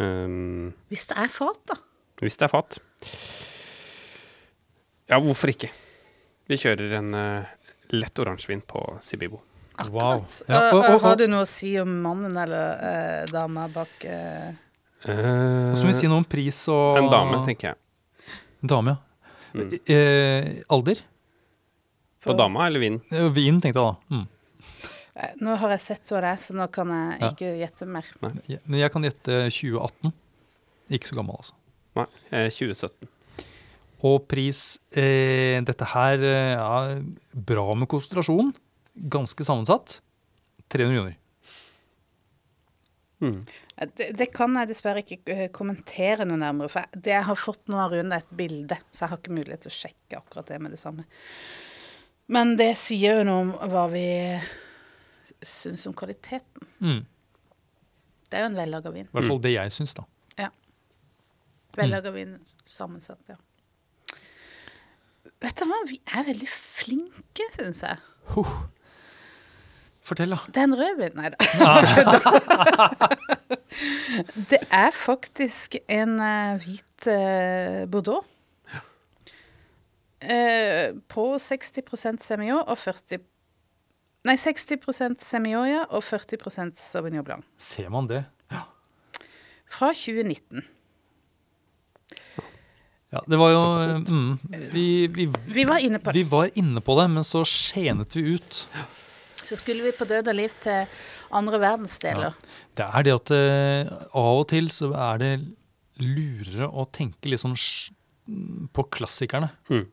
Um, 0.00 0.72
Hvis 0.92 1.06
det 1.10 1.16
er 1.20 1.28
fat, 1.32 1.58
da. 1.68 1.76
hvis 2.22 2.36
det 2.40 2.46
er 2.46 2.52
fat. 2.52 2.78
Ja, 5.10 5.18
hvorfor 5.20 5.50
ikke? 5.52 5.68
Vi 6.48 6.56
kjører 6.60 6.94
en 6.98 7.14
uh, 7.16 7.48
lett 7.92 8.20
oransjevin 8.22 8.62
på 8.68 8.82
Sibibo. 9.04 9.40
Wow. 9.90 10.22
Ja, 10.48 10.68
Og- 10.68 10.74
og- 10.76 10.84
og 10.84 10.94
og- 10.94 11.00
har 11.02 11.16
du 11.16 11.26
noe 11.32 11.42
å 11.44 11.48
si 11.48 11.74
om 11.80 11.94
mannen 12.04 12.36
eller 12.36 12.76
uh, 12.76 13.24
dama 13.32 13.66
bak 13.72 14.04
uh... 14.04 14.52
Og 15.02 15.74
så 15.76 15.82
må 15.82 15.88
vi 15.90 15.96
si 15.98 16.06
noe 16.06 16.20
om 16.22 16.24
pris 16.30 16.60
og 16.70 16.98
En 17.00 17.08
dame, 17.10 17.40
tenker 17.48 17.72
jeg. 17.72 17.78
En 18.62 18.68
dame, 18.70 18.92
ja. 18.94 19.08
Mm. 19.52 19.72
Eh, 19.90 20.44
alder? 20.72 21.00
På 22.24 22.36
dama 22.38 22.66
eller 22.68 22.80
vinen? 22.82 23.00
Vinen, 23.10 23.32
Vin, 23.34 23.60
tenkte 23.64 23.82
jeg 23.82 23.88
da. 23.88 23.96
Mm. 24.14 24.26
eh, 25.16 25.32
Nå 25.42 25.56
har 25.58 25.74
jeg 25.74 25.80
sett 25.86 26.12
hva 26.12 26.20
det 26.22 26.30
er, 26.34 26.42
så 26.44 26.54
nå 26.58 26.66
kan 26.72 26.92
jeg 26.94 27.20
Ja. 27.20 27.30
ikke 27.32 27.50
gjette 27.58 27.88
mer. 27.88 28.06
Nei. 28.22 28.32
Men 28.66 28.78
jeg 28.80 28.92
kan 28.94 29.02
gjette 29.08 29.40
2018. 29.50 30.12
Ikke 30.92 31.08
så 31.10 31.16
gammel, 31.18 31.36
altså. 31.40 31.54
Nei, 31.96 32.06
eh, 32.30 32.48
2017. 32.50 33.08
Og 34.02 34.24
pris 34.26 34.78
eh, 34.98 35.60
Dette 35.62 35.84
her 35.92 36.18
er 36.18 36.56
ja, 36.56 37.00
bra 37.34 37.74
med 37.78 37.88
konsentrasjon. 37.88 38.52
Ganske 39.08 39.44
sammensatt. 39.46 40.00
300 40.72 40.88
millioner. 40.90 41.18
Mm. 43.22 43.44
Eh, 43.76 43.88
Det, 43.96 44.08
det 44.18 44.28
kan 44.34 44.54
jeg 44.58 44.68
dessverre 44.72 45.02
ikke 45.04 45.20
eh, 45.30 45.48
kommentere 45.54 46.26
noe 46.26 46.38
nærmere, 46.40 46.70
for 46.72 46.86
det 46.96 47.12
jeg 47.14 47.26
har 47.28 47.38
fått 47.38 47.68
nå 47.70 47.78
av 47.78 47.92
Rune, 47.94 48.14
er 48.16 48.24
et 48.24 48.34
bilde, 48.36 48.78
så 48.90 49.04
jeg 49.04 49.12
har 49.12 49.20
ikke 49.22 49.36
mulighet 49.36 49.62
til 49.66 49.72
å 49.72 49.76
sjekke 49.78 50.18
akkurat 50.20 50.50
det 50.50 50.58
med 50.62 50.74
det 50.74 50.80
samme. 50.82 51.04
Men 52.32 52.56
det 52.56 52.72
sier 52.80 53.20
jo 53.20 53.26
noe 53.28 53.44
om 53.44 53.72
hva 53.72 53.86
vi 53.92 54.06
syns 55.44 55.84
om 55.90 55.94
kvaliteten. 55.96 56.68
Mm. 56.80 57.02
Det 58.30 58.38
er 58.38 58.46
jo 58.46 58.50
en 58.52 58.56
vellaga 58.56 58.92
vin. 58.94 59.08
I 59.10 59.16
hvert 59.18 59.28
fall 59.28 59.42
det 59.44 59.54
jeg 59.56 59.74
syns, 59.74 59.94
da. 59.98 60.06
Vellaga 61.76 62.10
vin 62.12 62.36
sammensatt, 62.68 63.20
ja. 63.30 63.38
Vet 65.42 65.58
du 65.58 65.66
hva, 65.66 65.78
vi 65.88 65.98
er 66.12 66.26
veldig 66.28 66.48
flinke, 66.52 67.46
syns 67.56 67.80
jeg. 67.82 68.00
Huh. 68.34 68.52
Fortell, 70.06 70.34
da. 70.34 70.42
Det 70.52 70.62
er 70.62 70.68
en 70.68 70.76
rødvin. 70.78 71.16
Nei 71.18 71.30
da. 71.32 71.38
det 74.52 74.60
er 74.68 74.92
faktisk 74.94 75.78
en 75.88 76.18
eh, 76.20 76.62
hvit 76.62 77.08
uh, 77.08 77.88
Bordeaux. 77.90 78.28
Eh, 80.22 80.92
på 81.10 81.24
60% 81.42 82.22
Semillon 82.22 82.62
og 82.62 82.76
40 82.78 83.18
Nei, 84.24 84.36
60 84.38 85.18
Semillon 85.26 85.66
ja, 85.66 85.80
og 85.90 86.04
40 86.06 86.38
Sauvignon 86.78 87.24
Blanc. 87.26 87.42
Ser 87.58 87.88
man 87.90 88.06
det? 88.06 88.20
Ja. 88.54 88.60
Fra 89.66 89.88
2019. 89.90 90.62
Ja, 93.12 93.20
det 93.28 93.36
var 93.36 93.50
jo 93.52 93.62
ut. 93.98 94.08
mm, 94.08 94.38
vi, 94.72 94.84
vi, 95.12 95.26
Vi 95.52 95.64
var 95.68 95.82
inne 95.84 95.98
på 96.00 96.12
det. 96.12 96.16
vi 96.22 96.28
var 96.32 96.48
inne 96.56 96.80
på 96.80 96.94
det, 96.96 97.08
men 97.12 97.24
så 97.28 97.42
skjenet 97.44 98.14
vi 98.16 98.22
ut. 98.38 98.60
Så 99.44 99.58
skulle 99.60 99.84
vi 99.84 99.92
på 99.92 100.06
død 100.08 100.30
og 100.32 100.38
liv 100.38 100.54
til 100.62 100.86
andre 101.34 101.58
verdensdeler. 101.60 102.30
Ja. 102.30 102.62
Det 102.78 102.86
er 102.86 103.02
det 103.08 103.16
at 103.18 103.32
eh, 103.36 103.90
av 104.16 104.38
og 104.40 104.46
til 104.54 104.70
så 104.72 104.92
er 104.96 105.20
det 105.20 105.32
lurere 106.00 106.70
å 106.72 106.86
tenke 106.94 107.28
litt 107.28 107.42
sånn 107.42 107.58
sj- 107.58 107.92
på 108.72 108.86
klassikerne. 108.96 109.50
Mm. 109.68 109.84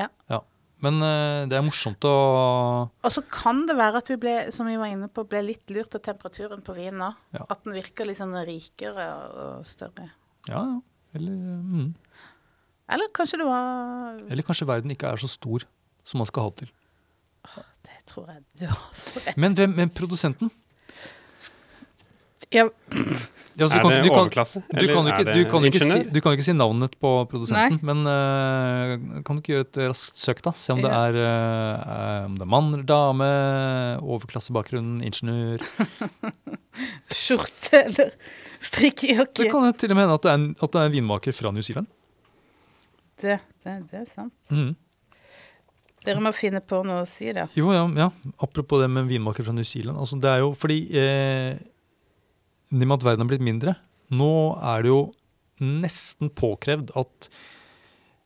Ja. 0.00 0.40
Men 0.84 1.00
uh, 1.00 1.44
det 1.48 1.56
er 1.56 1.64
morsomt 1.64 2.04
å 2.04 2.14
Og 2.84 3.12
så 3.12 3.22
kan 3.30 3.62
det 3.68 3.76
være 3.78 4.02
at 4.02 4.10
vi 4.12 4.18
ble, 4.20 4.34
som 4.54 4.68
vi 4.68 4.76
var 4.80 4.90
inne 4.92 5.08
på, 5.08 5.24
ble 5.28 5.40
litt 5.46 5.70
lurt 5.72 5.94
av 5.96 6.02
temperaturen 6.04 6.64
på 6.64 6.74
vinen 6.76 7.06
òg. 7.06 7.20
Ja. 7.36 7.46
At 7.48 7.62
den 7.64 7.76
virker 7.78 8.08
litt 8.08 8.20
sånn 8.20 8.34
rikere 8.44 9.06
og 9.14 9.68
større. 9.68 10.10
Ja, 10.50 10.60
ja. 10.60 10.80
Eller, 11.14 11.30
mm. 11.30 11.90
Eller 12.90 13.10
kanskje 13.14 13.38
det 13.38 13.46
var 13.46 14.16
Eller 14.26 14.42
kanskje 14.42 14.66
verden 14.66 14.90
ikke 14.90 15.12
er 15.14 15.20
så 15.22 15.30
stor 15.30 15.62
som 16.04 16.20
man 16.20 16.28
skal 16.28 16.48
ha 16.48 16.54
til. 16.58 16.72
Det 17.86 18.00
tror 18.10 18.32
jeg 18.32 18.42
du 18.58 18.66
har 18.66 18.90
så 18.98 19.22
rett. 19.22 19.38
Men 19.40 19.54
men 19.72 19.92
produsenten? 19.94 20.50
Ja, 22.54 22.68
Ja, 23.54 23.68
altså, 23.68 23.78
er 23.78 23.82
det 23.86 24.02
du 24.02 24.08
kan- 24.10 24.18
overklasse? 24.18 24.60
Du 24.66 24.86
kan, 24.90 25.06
ikke, 25.06 25.24
du, 25.30 25.44
kan 25.50 25.64
ikke 25.68 25.80
si, 25.80 25.98
du 26.10 26.20
kan 26.20 26.34
ikke 26.34 26.42
si 26.46 26.54
navnet 26.56 26.96
på 26.98 27.10
produsenten, 27.30 27.78
men 27.86 28.00
uh, 28.02 29.22
kan 29.22 29.36
du 29.38 29.42
ikke 29.42 29.52
gjøre 29.52 29.66
et 29.68 29.78
raskt 29.92 30.18
søk, 30.18 30.40
da? 30.42 30.52
Se 30.58 30.74
om 30.74 30.82
det 30.82 30.90
er, 30.90 31.14
uh, 31.14 32.24
om 32.26 32.34
det 32.34 32.42
er 32.42 32.50
mann 32.50 32.72
eller 32.74 32.86
dame, 32.88 33.28
overklassebakgrunn, 34.02 34.96
ingeniør. 35.06 35.62
skjorte 37.22 37.84
eller 37.84 38.16
Det 38.64 39.50
kan 39.52 39.68
jo 39.68 39.72
til 39.76 39.92
og 39.92 39.96
med 39.98 40.02
hende 40.06 40.14
at 40.16 40.24
det 40.24 40.30
er 40.32 40.38
en, 40.40 40.48
at 40.58 40.72
det 40.72 40.80
er 40.80 40.88
en 40.88 40.96
vinmaker 40.96 41.36
fra 41.36 41.52
New 41.54 41.62
Zealand. 41.62 41.86
Det, 43.20 43.38
det, 43.62 43.74
det 43.90 44.00
er 44.00 44.08
sant. 44.10 44.34
Mm. 44.50 44.72
Dere 46.04 46.20
må 46.20 46.32
finne 46.36 46.60
på 46.60 46.82
noe 46.84 47.04
å 47.04 47.08
si, 47.08 47.30
da. 47.32 47.46
Jo, 47.56 47.70
ja, 47.72 47.84
ja. 47.96 48.08
Apropos 48.44 48.82
det 48.82 48.90
med 48.92 49.06
vinmaker 49.08 49.46
fra 49.46 49.54
New 49.56 49.64
Zealand. 49.64 49.96
Altså, 50.00 50.18
det 50.20 50.32
er 50.32 50.42
jo 50.42 50.50
fordi 50.58 50.78
eh, 51.00 51.54
Og 52.72 52.80
med 52.80 52.96
at 52.96 53.06
verden 53.06 53.24
har 53.24 53.32
blitt 53.32 53.44
mindre, 53.44 53.76
nå 54.14 54.32
er 54.62 54.84
det 54.84 54.92
jo 54.92 55.02
nesten 55.64 56.30
påkrevd 56.34 56.92
at 56.98 57.28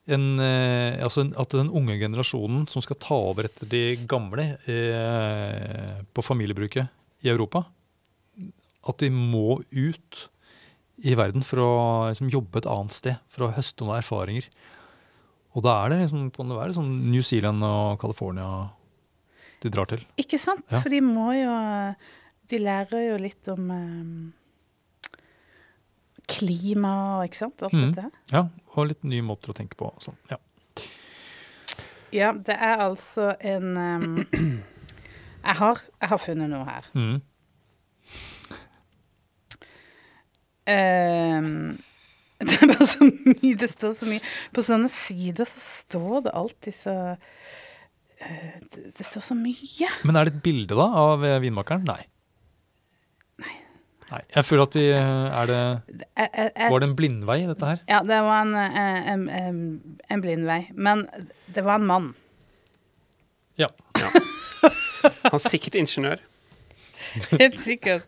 en, 0.09 0.39
eh, 0.41 0.97
altså 1.05 1.27
en, 1.27 1.35
at 1.37 1.53
den 1.53 1.69
unge 1.69 1.99
generasjonen 2.01 2.65
som 2.73 2.85
skal 2.85 2.97
ta 3.03 3.19
over 3.29 3.49
etter 3.49 3.69
de 3.69 3.83
gamle 4.09 4.47
eh, 4.65 5.99
på 6.17 6.25
familiebruket 6.25 6.89
i 7.27 7.31
Europa, 7.33 7.67
at 8.89 9.03
de 9.03 9.11
må 9.13 9.61
ut 9.69 10.23
i 11.05 11.15
verden 11.19 11.45
for 11.47 11.63
å 11.63 11.73
liksom, 12.09 12.31
jobbe 12.33 12.63
et 12.63 12.71
annet 12.71 12.97
sted, 12.97 13.21
for 13.31 13.47
å 13.47 13.53
høste 13.55 13.85
noen 13.85 14.01
erfaringer. 14.01 14.49
Og 15.57 15.65
da 15.67 15.77
er 15.83 15.93
det 15.93 16.01
liksom, 16.07 16.29
kan 16.35 16.51
det 16.51 16.59
være 16.59 16.77
sånn 16.79 16.91
New 17.13 17.25
Zealand 17.27 17.65
og 17.67 18.01
California 18.01 18.49
de 19.63 19.71
drar 19.75 19.89
til. 19.91 20.03
Ikke 20.21 20.39
sant? 20.41 20.65
Ja. 20.71 20.81
For 20.81 20.93
de 20.93 21.03
må 21.05 21.33
jo 21.37 21.53
de 22.51 22.59
lærer 22.63 23.03
jo 23.11 23.17
litt 23.21 23.49
om 23.53 23.71
eh, 23.75 25.19
klima 26.29 26.93
og 27.19 27.27
ikke 27.29 27.41
sant, 27.43 27.63
alt 27.63 27.73
Mm. 27.77 27.95
dette. 27.95 28.11
Ja, 28.33 28.43
og 28.77 28.87
litt 28.91 29.05
nye 29.05 29.23
måter 29.25 29.51
å 29.53 29.57
tenke 29.57 29.77
på. 29.81 29.87
og 29.95 30.03
Sånn. 30.05 30.17
Ja. 30.31 30.37
Ja, 32.13 32.33
det 32.33 32.55
er 32.57 32.81
altså 32.81 33.35
en 33.45 33.77
um, 33.77 34.15
jeg, 34.33 35.57
har, 35.59 35.81
jeg 36.01 36.09
har 36.09 36.19
funnet 36.25 36.49
noe 36.49 36.65
her. 36.65 36.87
Mm. 36.97 37.19
Um, 40.69 41.79
det 42.41 42.55
er 42.63 42.69
bare 42.71 42.87
så 42.87 43.07
mye, 43.09 43.55
det 43.59 43.69
står 43.73 43.95
så 43.99 44.09
mye. 44.09 44.21
På 44.55 44.63
sånne 44.65 44.91
sider 44.93 45.49
så 45.49 45.61
står 45.65 46.27
det 46.29 46.35
alltid 46.39 46.77
så 46.77 46.95
uh, 47.17 48.59
det, 48.75 48.93
det 48.99 49.07
står 49.09 49.25
så 49.31 49.37
mye. 49.39 49.89
Men 50.07 50.17
er 50.21 50.29
det 50.29 50.37
et 50.37 50.43
bilde 50.45 50.77
da 50.79 50.89
av 51.09 51.25
eh, 51.27 51.39
vinmakeren? 51.43 51.85
Nei. 51.89 52.03
Nei. 54.09 54.21
Jeg 54.33 54.45
føler 54.49 54.65
at 54.65 54.77
vi 54.79 54.85
eh, 54.89 55.41
Er 55.43 55.51
det 55.51 55.59
Var 56.57 56.81
det 56.81 56.87
en 56.89 56.97
blindvei, 56.97 57.43
dette 57.51 57.67
her? 57.69 57.83
ja, 57.91 57.99
det 58.09 58.21
var 58.25 58.43
en, 58.47 58.55
eh, 58.57 59.11
en, 59.13 59.27
en, 59.29 59.59
en 60.11 60.23
blindvei. 60.25 60.63
Men 60.73 61.05
det 61.55 61.65
var 61.67 61.77
en 61.83 61.87
mann. 61.91 62.09
Ja. 63.61 63.69
Han 65.29 65.37
er 65.37 65.45
sikkert 65.45 65.77
ingeniør. 65.79 66.23
Helt 67.37 67.61
sikkert. 67.67 68.07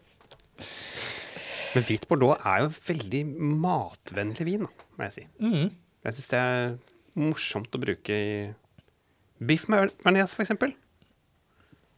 Men 1.74 1.84
hvit 1.86 2.06
bordeaux 2.10 2.40
er 2.48 2.64
jo 2.64 2.72
veldig 2.88 3.20
matvennlig 3.62 4.46
vin, 4.48 4.64
må 4.96 5.06
jeg 5.06 5.14
si. 5.20 5.26
Mm. 5.38 5.68
Jeg 6.04 6.16
syns 6.16 6.30
det 6.32 6.40
er 6.40 6.72
morsomt 7.20 7.76
å 7.76 7.80
bruke 7.82 8.16
i 8.16 8.32
biff 9.46 9.68
med 9.70 9.92
bearnés, 10.02 10.34
for 10.34 10.42
eksempel. 10.44 10.72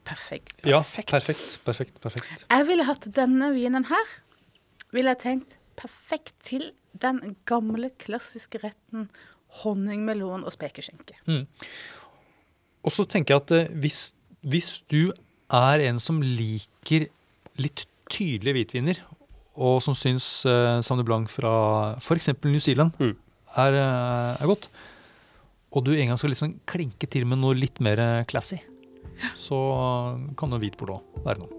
Perfekt. 0.04 0.54
Ja, 0.66 0.80
Perfekt. 0.82 1.10
perfekt. 1.64 2.00
Perfekt. 2.02 2.46
Jeg 2.50 2.66
ville 2.66 2.84
hatt 2.88 3.06
denne 3.14 3.52
vinen 3.54 3.84
her. 3.90 4.14
Ville 4.92 5.12
jeg 5.14 5.20
tenkt 5.22 5.54
perfekt 5.78 6.34
til 6.44 6.72
den 7.00 7.36
gamle, 7.48 7.90
klassiske 8.02 8.58
retten 8.64 9.06
honningmelon 9.62 10.44
og 10.44 10.52
spekeskinke. 10.54 11.14
Og 12.82 12.92
så 12.92 13.04
tenker 13.08 13.34
jeg 13.36 13.42
at 13.44 13.54
eh, 13.56 13.72
hvis, 13.84 14.00
hvis 14.42 14.70
du 14.90 15.12
er 15.52 15.84
en 15.88 16.00
som 16.02 16.20
liker 16.24 17.06
litt 17.60 17.84
tydelige 18.12 18.56
hvitviner, 18.58 19.00
og 19.52 19.82
som 19.84 19.92
syns 19.96 20.24
uh, 20.48 20.80
Sauvignon 20.80 21.04
Blanc 21.08 21.28
fra 21.32 21.52
f.eks. 22.00 22.30
New 22.44 22.58
Zealand 22.64 22.96
Mm. 22.98 23.14
er, 23.56 23.74
eh, 23.76 24.42
er 24.42 24.46
godt, 24.48 24.68
og 25.72 25.84
du 25.84 25.92
en 25.92 26.08
gang 26.08 26.18
skal 26.20 26.32
liksom 26.32 26.54
klinke 26.68 27.06
til 27.12 27.26
med 27.28 27.38
noe 27.40 27.54
litt 27.56 27.80
mer 27.84 28.00
eh, 28.00 28.24
classy, 28.28 28.56
så 29.38 29.58
kan 30.38 30.54
jo 30.54 30.60
hvit 30.62 30.78
bordeaux 30.80 31.02
være 31.26 31.42
noe. 31.42 31.50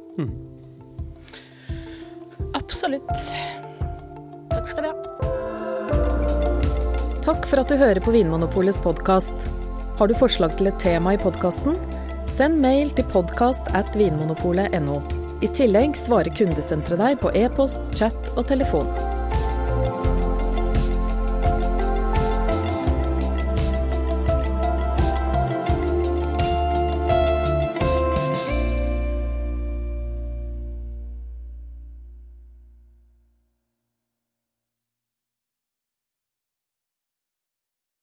Absolutt. 2.53 3.13
Takk 4.53 4.67
for 4.69 4.81
det. 4.85 4.93
Takk 7.23 7.45
for 7.47 7.61
at 7.61 7.71
du 7.71 7.79
hører 7.79 8.03
på 8.03 8.11
Vinmonopolets 8.11 8.81
podkast. 8.83 9.47
Har 9.97 10.09
du 10.09 10.15
forslag 10.17 10.57
til 10.59 10.67
et 10.69 10.79
tema 10.81 11.15
i 11.15 11.21
podkasten? 11.21 11.77
Send 12.33 12.59
mail 12.61 12.91
til 12.97 13.07
podkast 13.13 13.69
at 13.77 13.95
vinmonopolet.no. 13.95 15.01
I 15.43 15.49
tillegg 15.55 15.95
svarer 15.99 16.33
kundesenteret 16.35 16.99
deg 17.01 17.19
på 17.23 17.31
e-post, 17.37 17.91
chat 17.95 18.31
og 18.35 18.47
telefon. 18.51 19.12